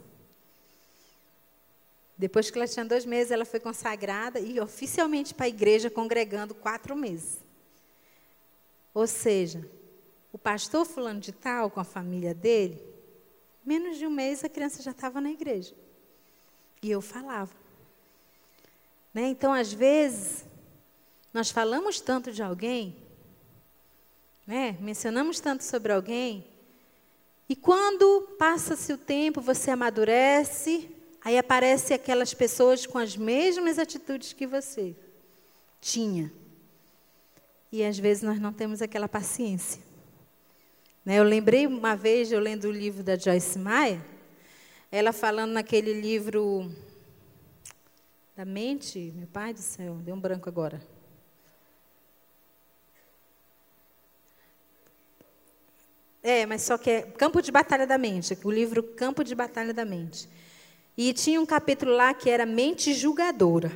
[2.15, 6.53] Depois que ela tinha dois meses, ela foi consagrada e oficialmente para a igreja, congregando
[6.53, 7.39] quatro meses.
[8.93, 9.67] Ou seja,
[10.31, 12.86] o pastor fulano de tal, com a família dele,
[13.67, 15.75] menos de um mês a criança já estava na igreja.
[16.81, 17.53] E eu falava.
[19.13, 19.27] Né?
[19.27, 20.45] Então, às vezes,
[21.33, 22.95] nós falamos tanto de alguém,
[24.45, 24.77] né?
[24.79, 26.47] mencionamos tanto sobre alguém,
[27.49, 30.89] e quando passa-se o tempo, você amadurece,
[31.27, 34.95] Aí aparece aquelas pessoas com as mesmas atitudes que você
[35.81, 36.31] tinha.
[37.69, 39.81] E às vezes nós não temos aquela paciência.
[41.07, 41.19] Né?
[41.19, 44.01] Eu lembrei uma vez, eu lendo o livro da Joyce Meyer,
[44.91, 46.69] ela falando naquele livro
[48.35, 50.81] da mente, meu pai do céu, deu um branco agora.
[56.21, 59.73] É, mas só que é Campo de Batalha da Mente, o livro Campo de Batalha
[59.73, 60.27] da Mente.
[60.97, 63.71] E tinha um capítulo lá que era mente julgadora.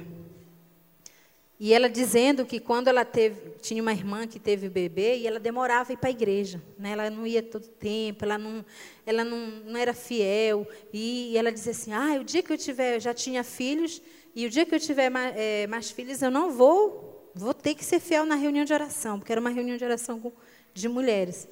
[1.63, 5.39] E ela dizendo que quando ela teve, tinha uma irmã que teve bebê e ela
[5.39, 6.93] demorava ir para a igreja, né?
[6.93, 8.65] Ela não ia todo tempo, ela não,
[9.05, 10.67] ela não, não era fiel.
[10.91, 14.01] E, e ela dizia assim: "Ah, o dia que eu tiver, eu já tinha filhos
[14.35, 17.75] e o dia que eu tiver mais, é, mais filhos, eu não vou, vou ter
[17.75, 20.31] que ser fiel na reunião de oração, porque era uma reunião de oração com,
[20.73, 21.47] de mulheres.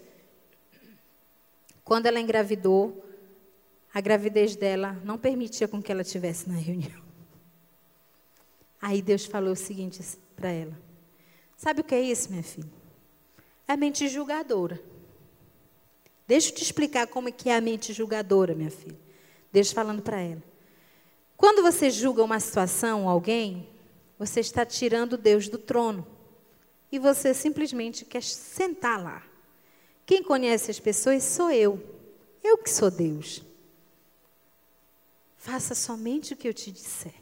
[1.84, 3.05] Quando ela engravidou,
[3.93, 7.09] a gravidez dela não permitia com que ela tivesse na reunião.
[8.82, 10.01] Aí Deus falou o seguinte
[10.36, 10.77] para ela:
[11.57, 12.71] Sabe o que é isso, minha filha?
[13.67, 14.82] É a mente julgadora.
[16.27, 18.97] Deixa eu te explicar como é que é a mente julgadora, minha filha.
[19.51, 20.43] Deus falando para ela.
[21.36, 23.67] Quando você julga uma situação, alguém,
[24.17, 26.05] você está tirando Deus do trono.
[26.91, 29.23] E você simplesmente quer sentar lá.
[30.05, 31.82] Quem conhece as pessoas sou eu.
[32.43, 33.43] Eu que sou Deus.
[35.38, 37.13] Faça somente o que eu te disser.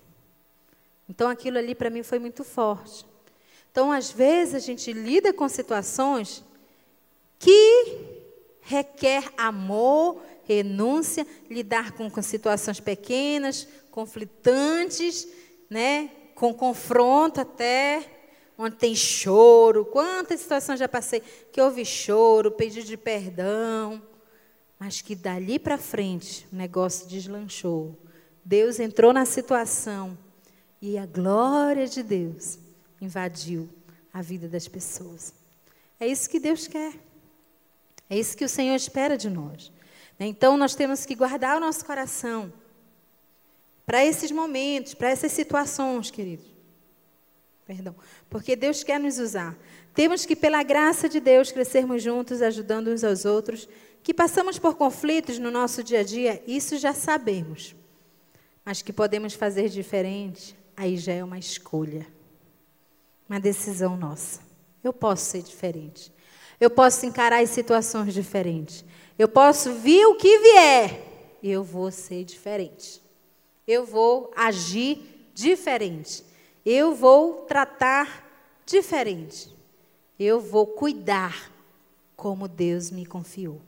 [1.07, 3.05] Então aquilo ali para mim foi muito forte.
[3.71, 6.43] Então, às vezes, a gente lida com situações
[7.37, 7.95] que
[8.59, 15.27] requer amor, renúncia, lidar com, com situações pequenas, conflitantes,
[15.69, 16.09] né?
[16.33, 18.03] com confronto até,
[18.57, 19.85] onde tem choro.
[19.85, 24.01] Quantas situações já passei que houve choro, pedido de perdão,
[24.79, 27.95] mas que dali para frente o negócio deslanchou.
[28.43, 30.17] Deus entrou na situação
[30.81, 32.59] e a glória de Deus
[33.01, 33.69] invadiu
[34.13, 35.33] a vida das pessoas.
[35.99, 36.93] É isso que Deus quer.
[38.09, 39.71] É isso que o Senhor espera de nós.
[40.19, 42.51] Então nós temos que guardar o nosso coração
[43.85, 46.45] para esses momentos, para essas situações, queridos.
[47.65, 47.95] Perdão.
[48.29, 49.57] Porque Deus quer nos usar.
[49.93, 53.67] Temos que, pela graça de Deus, crescermos juntos, ajudando uns aos outros.
[54.03, 57.75] Que passamos por conflitos no nosso dia a dia, isso já sabemos.
[58.63, 62.05] Mas que podemos fazer diferente, aí já é uma escolha,
[63.27, 64.39] uma decisão nossa.
[64.83, 66.13] Eu posso ser diferente.
[66.59, 68.85] Eu posso encarar as situações diferentes.
[69.17, 71.03] Eu posso vir o que vier.
[71.41, 73.01] Eu vou ser diferente.
[73.67, 76.23] Eu vou agir diferente.
[76.63, 78.25] Eu vou tratar
[78.65, 79.53] diferente.
[80.19, 81.51] Eu vou cuidar
[82.15, 83.61] como Deus me confiou.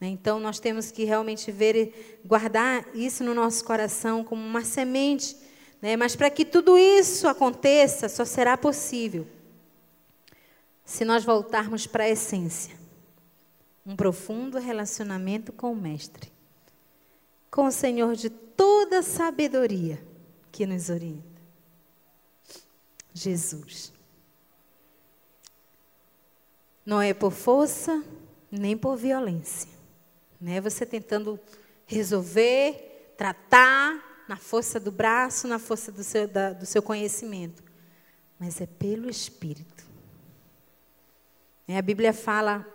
[0.00, 0.08] Né?
[0.08, 5.36] Então, nós temos que realmente ver e guardar isso no nosso coração como uma semente
[5.80, 5.96] né?
[5.96, 9.26] Mas para que tudo isso aconteça, só será possível
[10.84, 12.76] se nós voltarmos para a essência
[13.84, 16.30] um profundo relacionamento com o Mestre,
[17.50, 20.02] com o Senhor de toda sabedoria
[20.52, 21.24] que nos orienta.
[23.14, 23.92] Jesus.
[26.84, 28.02] Não é por força,
[28.50, 29.70] nem por violência.
[30.40, 31.38] Não é você tentando
[31.86, 37.62] resolver, tratar, na força do braço, na força do seu, da, do seu conhecimento,
[38.38, 39.84] mas é pelo Espírito.
[41.66, 42.66] A Bíblia fala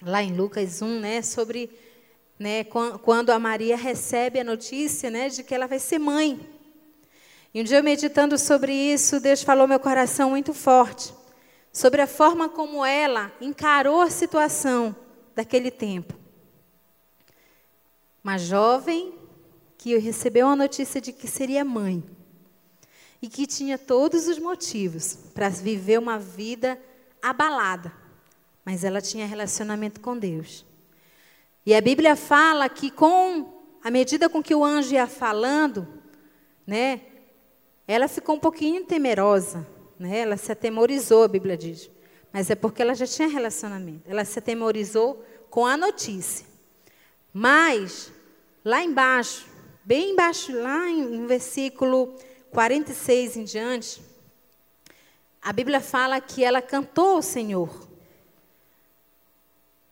[0.00, 1.70] lá em Lucas 1, né, sobre
[2.38, 2.64] né,
[3.02, 6.40] quando a Maria recebe a notícia né, de que ela vai ser mãe.
[7.52, 11.12] E um dia, meditando sobre isso, Deus falou meu coração muito forte
[11.72, 14.94] sobre a forma como ela encarou a situação
[15.34, 16.14] daquele tempo.
[18.22, 19.14] Uma jovem
[19.78, 22.02] que recebeu a notícia de que seria mãe
[23.22, 26.78] e que tinha todos os motivos para viver uma vida
[27.22, 27.92] abalada,
[28.64, 30.66] mas ela tinha relacionamento com Deus.
[31.64, 35.86] E a Bíblia fala que com a medida com que o anjo ia falando,
[36.66, 37.02] né,
[37.86, 39.66] ela ficou um pouquinho temerosa,
[39.98, 40.18] né?
[40.18, 41.90] Ela se atemorizou, a Bíblia diz.
[42.32, 44.02] Mas é porque ela já tinha relacionamento.
[44.06, 46.46] Ela se atemorizou com a notícia.
[47.32, 48.12] Mas
[48.64, 49.46] lá embaixo,
[49.88, 52.14] Bem embaixo, lá no versículo
[52.50, 54.02] 46 em diante,
[55.40, 57.88] a Bíblia fala que ela cantou ao Senhor.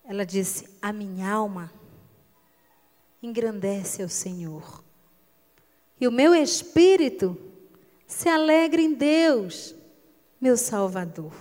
[0.04, 1.72] Ela disse: A minha alma
[3.22, 4.84] engrandece ao Senhor,
[5.98, 7.34] e o meu espírito
[8.06, 9.74] se alegra em Deus,
[10.38, 11.32] meu Salvador.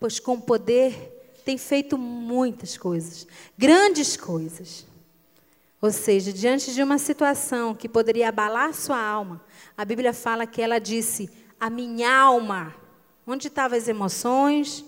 [0.00, 3.26] Pois com poder tem feito muitas coisas,
[3.58, 4.87] grandes coisas.
[5.80, 9.44] Ou seja, diante de uma situação que poderia abalar sua alma,
[9.76, 12.74] a Bíblia fala que ela disse: A minha alma.
[13.26, 14.84] Onde estavam as emoções?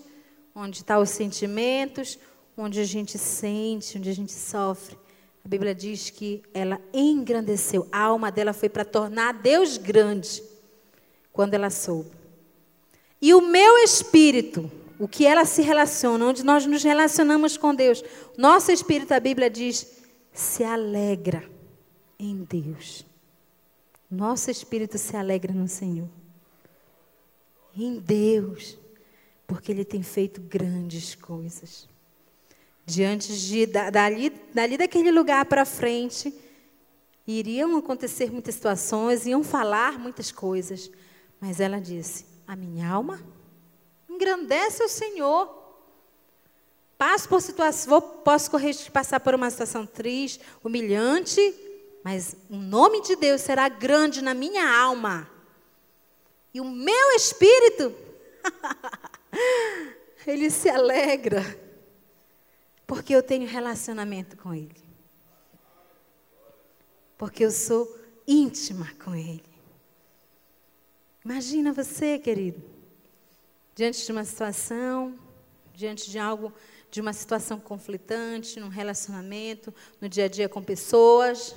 [0.53, 2.19] Onde tá os sentimentos?
[2.57, 4.97] Onde a gente sente, onde a gente sofre.
[5.45, 7.87] A Bíblia diz que ela engrandeceu.
[7.91, 10.43] A alma dela foi para tornar Deus grande
[11.31, 12.11] quando ela soube.
[13.21, 14.69] E o meu espírito,
[14.99, 18.03] o que ela se relaciona, onde nós nos relacionamos com Deus,
[18.37, 20.00] nosso espírito, a Bíblia diz,
[20.31, 21.49] se alegra
[22.17, 23.05] em Deus.
[24.09, 26.09] Nosso espírito se alegra no Senhor.
[27.75, 28.77] Em Deus,
[29.47, 31.87] porque Ele tem feito grandes coisas.
[32.85, 36.33] Diante de, dali, dali daquele lugar para frente,
[37.25, 40.91] iriam acontecer muitas situações, iam falar muitas coisas.
[41.39, 43.21] Mas ela disse: A minha alma
[44.09, 45.60] engrandece o Senhor.
[47.01, 51.41] Passo por situação, posso correr, passar por uma situação triste, humilhante,
[52.03, 55.27] mas o nome de Deus será grande na minha alma.
[56.53, 57.91] E o meu espírito,
[60.27, 61.41] ele se alegra,
[62.85, 64.83] porque eu tenho relacionamento com Ele.
[67.17, 67.97] Porque eu sou
[68.27, 69.43] íntima com Ele.
[71.25, 72.61] Imagina você, querido,
[73.73, 75.17] diante de uma situação,
[75.73, 76.53] diante de algo,
[76.91, 81.55] de uma situação conflitante, num relacionamento, no dia a dia com pessoas,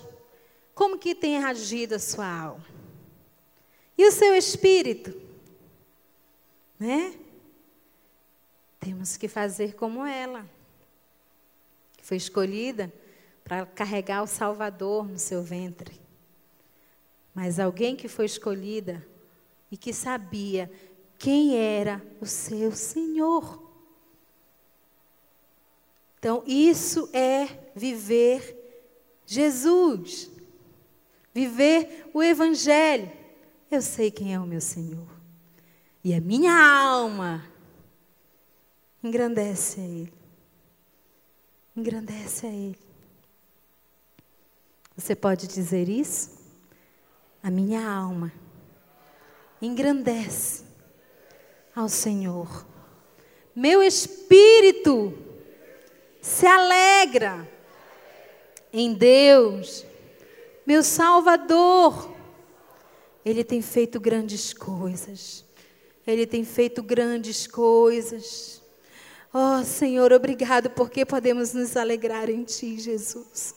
[0.75, 2.65] como que tem agido a sua alma?
[3.99, 5.13] E o seu espírito?
[6.79, 7.19] Né?
[8.79, 10.49] Temos que fazer como ela,
[11.97, 12.93] que foi escolhida
[13.43, 16.01] para carregar o Salvador no seu ventre.
[17.35, 19.05] Mas alguém que foi escolhida
[19.71, 20.71] e que sabia
[21.19, 23.64] quem era o seu Senhor.
[26.25, 27.47] Então, isso é
[27.77, 28.59] viver
[29.27, 30.31] Jesus,
[31.35, 33.13] viver o Evangelho.
[33.71, 35.07] Eu sei quem é o meu Senhor.
[36.03, 37.47] E a minha alma
[39.03, 40.15] engrandece a Ele.
[41.77, 42.79] Engrandece a Ele.
[44.97, 46.39] Você pode dizer isso?
[47.43, 48.33] A minha alma
[49.61, 50.65] engrandece
[51.77, 52.67] ao Senhor.
[53.55, 55.34] Meu espírito
[56.25, 57.47] se alegra
[58.73, 59.85] em Deus,
[60.65, 62.11] meu Salvador.
[63.23, 65.45] Ele tem feito grandes coisas.
[66.07, 68.63] Ele tem feito grandes coisas.
[69.35, 73.55] Oh, Senhor, obrigado porque podemos nos alegrar em Ti, Jesus.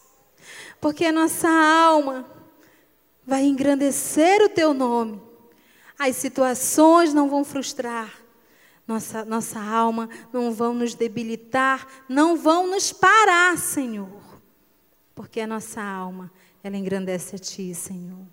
[0.82, 2.30] Porque a nossa alma
[3.26, 5.22] vai engrandecer o Teu nome.
[5.98, 8.17] As situações não vão frustrar.
[8.88, 14.22] Nossa, nossa alma não vão nos debilitar, não vão nos parar, Senhor.
[15.14, 16.32] Porque a nossa alma,
[16.64, 18.26] ela engrandece a Ti, Senhor.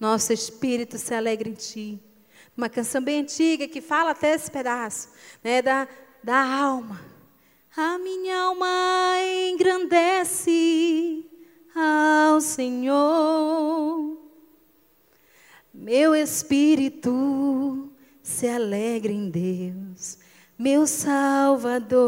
[0.00, 2.00] Nosso espírito se alegra em Ti.
[2.56, 5.10] Uma canção bem antiga que fala até esse pedaço,
[5.44, 5.86] né, da,
[6.24, 7.00] da alma.
[7.76, 8.66] A minha alma
[9.52, 11.24] engrandece
[11.74, 14.16] ao Senhor.
[15.72, 17.87] Meu espírito
[18.28, 20.18] se alegra em Deus,
[20.58, 21.98] meu Salvador.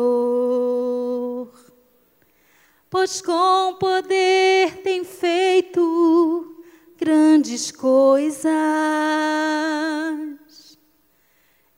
[2.90, 6.62] Pois com poder tem feito
[6.98, 8.52] grandes coisas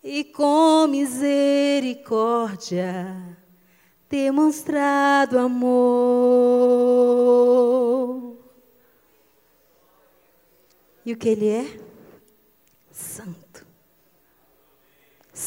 [0.02, 3.38] e com misericórdia
[4.10, 5.62] demonstrado amor.
[11.06, 11.78] E o que ele é?
[12.90, 13.52] Santo.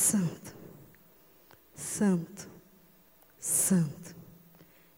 [0.06, 0.56] Santo.
[1.74, 2.48] Santo.
[3.40, 4.16] Santo.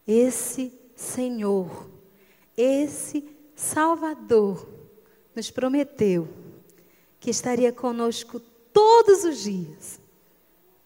[0.06, 1.88] Esse Senhor,
[2.54, 4.68] esse Salvador,
[5.34, 6.28] nos prometeu
[7.18, 8.38] que estaria conosco
[8.70, 9.98] todos os dias,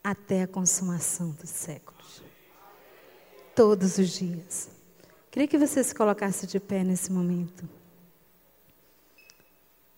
[0.04, 2.22] até a consumação dos séculos.
[3.56, 4.68] Todos os dias.
[5.32, 7.68] Queria que você se colocasse de pé nesse momento.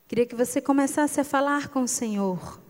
[0.08, 2.63] Queria que você começasse a falar com o Senhor.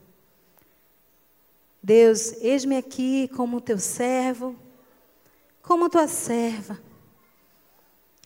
[1.85, 4.57] Deus, eis-me aqui como teu servo,
[5.61, 6.80] como tua serva.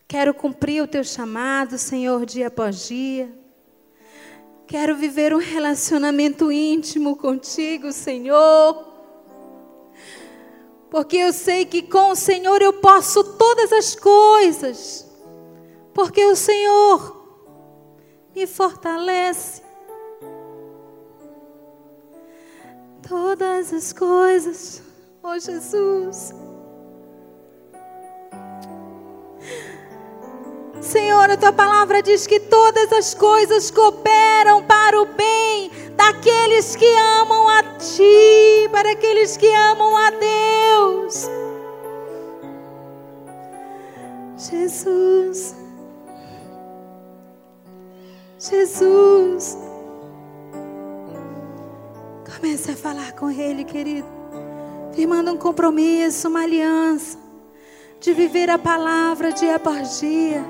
[0.07, 3.29] Quero cumprir o teu chamado, Senhor, dia após dia.
[4.65, 8.87] Quero viver um relacionamento íntimo contigo, Senhor.
[10.89, 15.05] Porque eu sei que com o Senhor eu posso todas as coisas.
[15.93, 17.27] Porque o Senhor
[18.37, 19.68] me fortalece.
[23.09, 24.83] Todas as coisas,
[25.23, 26.35] oh Jesus,
[30.83, 36.87] Senhor, a tua palavra diz que todas as coisas cooperam para o bem daqueles que
[37.21, 41.31] amam a ti, para aqueles que amam a Deus.
[44.37, 45.55] Jesus.
[48.39, 49.68] Jesus.
[52.41, 54.07] Comece a falar com Ele, querido.
[54.95, 57.18] Firmando um compromisso, uma aliança.
[58.01, 60.45] De viver a palavra dia após dia.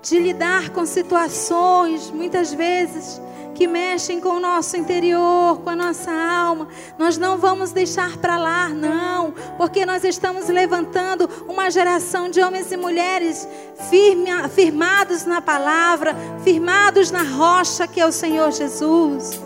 [0.00, 3.20] De lidar com situações, muitas vezes,
[3.52, 6.68] que mexem com o nosso interior, com a nossa alma.
[6.96, 12.70] Nós não vamos deixar para lá, não, porque nós estamos levantando uma geração de homens
[12.70, 13.48] e mulheres
[13.90, 16.14] firme, firmados na palavra,
[16.44, 19.43] firmados na rocha que é o Senhor Jesus.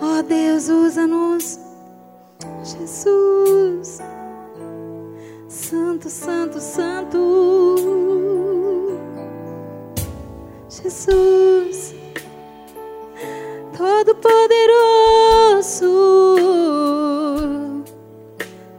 [0.00, 1.58] Oh Deus, usa-nos,
[2.62, 3.98] Jesus,
[5.48, 7.74] Santo, Santo, Santo,
[10.68, 11.94] Jesus.
[13.76, 15.84] Todo-Poderoso,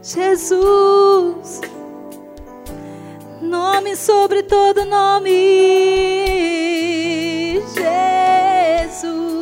[0.02, 1.60] Jesus,
[3.40, 5.30] nome sobre todo nome,
[7.74, 9.39] Jesus,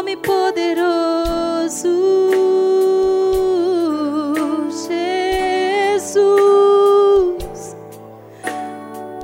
[0.00, 1.88] nome poderoso,
[5.90, 6.16] Jesus.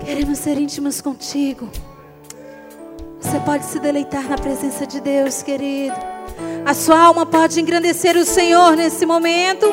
[0.05, 1.67] Queremos ser íntimos contigo.
[3.19, 5.97] Você pode se deleitar na presença de Deus, querido.
[6.67, 9.67] A sua alma pode engrandecer o Senhor nesse momento.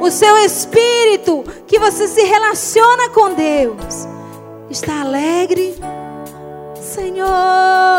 [0.00, 4.08] O seu espírito, que você se relaciona com Deus,
[4.70, 5.74] está alegre,
[6.80, 7.92] Senhor.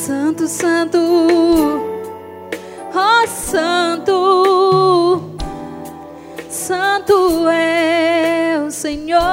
[0.00, 0.98] Santo, Santo,
[2.94, 5.20] oh, Santo,
[6.48, 9.29] Santo é o Senhor.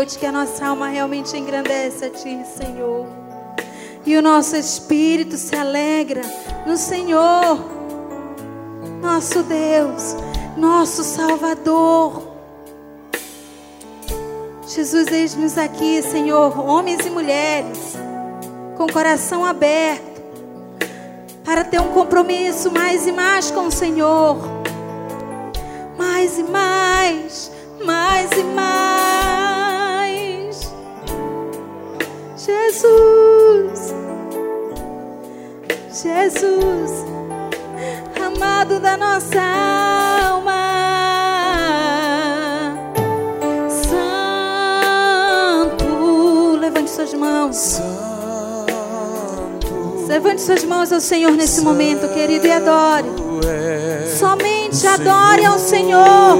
[0.00, 3.06] Noite que a nossa alma realmente engrandece a Ti, Senhor.
[4.06, 6.22] E o nosso espírito se alegra
[6.66, 7.60] no Senhor,
[9.02, 10.16] nosso Deus,
[10.56, 12.22] nosso Salvador.
[14.66, 17.94] Jesus, eis-nos aqui, Senhor, homens e mulheres,
[18.78, 20.22] com o coração aberto,
[21.44, 24.38] para ter um compromisso mais e mais com o Senhor.
[25.98, 27.52] Mais e mais,
[27.84, 28.99] mais e mais.
[32.50, 33.94] Jesus,
[36.02, 36.90] Jesus,
[38.26, 40.70] amado da nossa alma.
[46.90, 47.56] suas mãos.
[47.56, 47.86] Santo,
[50.08, 53.08] Levante suas mãos ao Senhor nesse momento, querido, e adore.
[53.46, 56.36] é Somente adore ao Senhor.